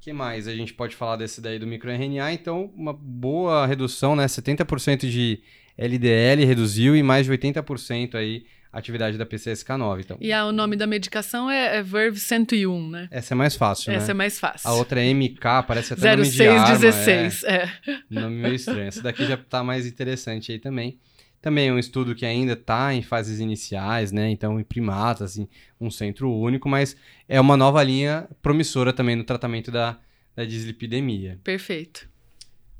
O 0.00 0.02
que 0.02 0.14
mais 0.14 0.48
a 0.48 0.54
gente 0.54 0.72
pode 0.72 0.96
falar 0.96 1.16
desse 1.16 1.42
daí 1.42 1.58
do 1.58 1.66
microRNA? 1.66 2.32
Então, 2.32 2.72
uma 2.74 2.90
boa 2.90 3.66
redução, 3.66 4.16
né? 4.16 4.24
70% 4.24 5.06
de 5.06 5.42
LDL 5.76 6.42
reduziu 6.46 6.96
e 6.96 7.02
mais 7.02 7.26
de 7.26 7.32
80% 7.32 8.14
aí 8.14 8.46
atividade 8.72 9.18
da 9.18 9.26
PCSK9. 9.26 10.00
Então. 10.00 10.16
E 10.18 10.32
a, 10.32 10.46
o 10.46 10.52
nome 10.52 10.74
da 10.74 10.86
medicação 10.86 11.50
é, 11.50 11.76
é 11.76 11.82
Verve 11.82 12.18
101, 12.18 12.88
né? 12.88 13.08
Essa 13.10 13.34
é 13.34 13.36
mais 13.36 13.54
fácil, 13.56 13.92
Essa 13.92 14.06
né? 14.06 14.10
é 14.12 14.14
mais 14.14 14.40
fácil. 14.40 14.70
A 14.70 14.72
outra 14.72 15.04
é 15.04 15.12
MK, 15.12 15.38
parece 15.68 15.92
até 15.92 16.16
nome 16.16 16.30
de 16.30 16.48
arma. 16.48 16.78
0616, 16.78 17.44
é. 17.44 17.54
é. 17.54 17.70
Nome 18.08 18.36
meio 18.36 18.54
estranho. 18.54 18.88
Essa 18.88 19.02
daqui 19.02 19.26
já 19.26 19.36
tá 19.36 19.62
mais 19.62 19.86
interessante 19.86 20.50
aí 20.50 20.58
também. 20.58 20.98
Também 21.40 21.68
é 21.68 21.72
um 21.72 21.78
estudo 21.78 22.14
que 22.14 22.26
ainda 22.26 22.52
está 22.52 22.92
em 22.92 23.02
fases 23.02 23.40
iniciais, 23.40 24.12
né? 24.12 24.28
Então, 24.30 24.60
em 24.60 24.64
primatas, 24.64 25.32
assim, 25.32 25.48
um 25.80 25.90
centro 25.90 26.30
único, 26.30 26.68
mas 26.68 26.94
é 27.26 27.40
uma 27.40 27.56
nova 27.56 27.82
linha 27.82 28.28
promissora 28.42 28.92
também 28.92 29.16
no 29.16 29.24
tratamento 29.24 29.70
da, 29.70 29.98
da 30.36 30.44
dislipidemia. 30.44 31.40
Perfeito. 31.42 32.08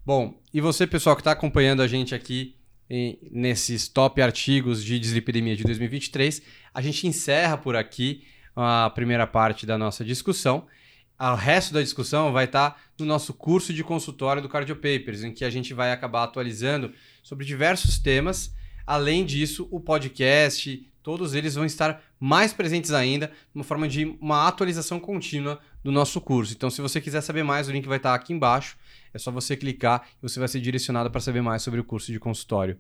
Bom, 0.05 0.39
e 0.53 0.61
você, 0.61 0.87
pessoal, 0.87 1.17
que 1.17 1.21
está 1.21 1.33
acompanhando 1.33 1.81
a 1.81 1.87
gente 1.87 2.15
aqui 2.15 2.55
em, 2.89 3.19
nesses 3.31 3.89
top 3.89 4.21
artigos 4.21 4.85
de 4.85 4.99
dislipidemia 4.99 5.57
de 5.57 5.65
2023, 5.65 6.43
a 6.75 6.83
gente 6.83 7.07
encerra 7.07 7.57
por 7.57 7.77
aqui 7.77 8.25
a 8.55 8.91
primeira 8.91 9.27
parte 9.27 9.65
da 9.65 9.79
nossa 9.79 10.05
discussão. 10.05 10.67
O 11.19 11.35
resto 11.35 11.73
da 11.73 11.81
discussão 11.81 12.33
vai 12.33 12.47
estar 12.47 12.71
tá 12.71 12.77
no 12.99 13.07
nosso 13.07 13.33
curso 13.33 13.73
de 13.73 13.85
consultório 13.85 14.43
do 14.43 14.49
Cardio 14.49 14.77
Papers, 14.77 15.23
em 15.23 15.33
que 15.33 15.45
a 15.45 15.51
gente 15.51 15.73
vai 15.73 15.93
acabar 15.93 16.25
atualizando 16.25 16.93
sobre 17.23 17.45
diversos 17.45 17.99
temas. 17.99 18.55
Além 18.87 19.25
disso, 19.25 19.69
o 19.71 19.79
podcast, 19.79 20.87
todos 21.03 21.35
eles 21.35 21.55
vão 21.55 21.65
estar 21.65 22.03
mais 22.19 22.53
presentes 22.53 22.93
ainda, 22.93 23.31
uma 23.55 23.65
forma 23.65 23.89
de 23.89 24.17
uma 24.21 24.47
atualização 24.47 24.99
contínua 24.99 25.61
do 25.83 25.91
nosso 25.91 26.21
curso. 26.21 26.53
Então, 26.53 26.69
se 26.69 26.83
você 26.83 27.01
quiser 27.01 27.21
saber 27.21 27.43
mais, 27.43 27.69
o 27.69 27.73
link 27.73 27.87
vai 27.87 27.97
estar 27.97 28.15
aqui 28.15 28.33
embaixo. 28.33 28.77
É 29.13 29.19
só 29.19 29.31
você 29.31 29.57
clicar 29.57 30.07
e 30.19 30.29
você 30.29 30.39
vai 30.39 30.49
ser 30.49 30.61
direcionado 30.61 31.11
para 31.11 31.21
saber 31.21 31.41
mais 31.41 31.63
sobre 31.63 31.81
o 31.81 31.85
curso 31.85 32.13
de 32.13 32.19
consultório. 32.19 32.79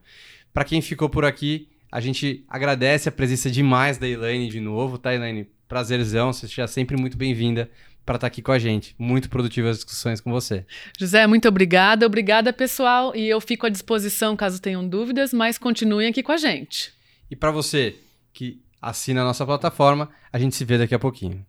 Para 0.52 0.64
quem 0.64 0.80
ficou 0.82 1.08
por 1.08 1.24
aqui, 1.24 1.68
a 1.90 2.00
gente 2.00 2.44
agradece 2.48 3.08
a 3.08 3.12
presença 3.12 3.50
demais 3.50 3.98
da 3.98 4.08
Elaine 4.08 4.48
de 4.48 4.60
novo, 4.60 4.98
tá, 4.98 5.14
Elaine? 5.14 5.48
Prazerzão, 5.66 6.32
você 6.32 6.48
seja 6.48 6.66
sempre 6.66 6.96
muito 6.96 7.16
bem-vinda 7.16 7.70
para 8.10 8.16
estar 8.16 8.26
aqui 8.26 8.42
com 8.42 8.50
a 8.50 8.58
gente. 8.58 8.92
Muito 8.98 9.30
produtivas 9.30 9.76
discussões 9.76 10.20
com 10.20 10.32
você. 10.32 10.66
José, 10.98 11.28
muito 11.28 11.46
obrigada. 11.46 12.04
Obrigada, 12.04 12.52
pessoal. 12.52 13.14
E 13.14 13.28
eu 13.28 13.40
fico 13.40 13.66
à 13.66 13.68
disposição 13.68 14.36
caso 14.36 14.60
tenham 14.60 14.86
dúvidas, 14.86 15.32
mas 15.32 15.56
continuem 15.56 16.08
aqui 16.08 16.20
com 16.20 16.32
a 16.32 16.36
gente. 16.36 16.92
E 17.30 17.36
para 17.36 17.52
você 17.52 17.94
que 18.32 18.60
assina 18.82 19.20
a 19.20 19.24
nossa 19.24 19.46
plataforma, 19.46 20.10
a 20.32 20.40
gente 20.40 20.56
se 20.56 20.64
vê 20.64 20.76
daqui 20.76 20.94
a 20.94 20.98
pouquinho. 20.98 21.46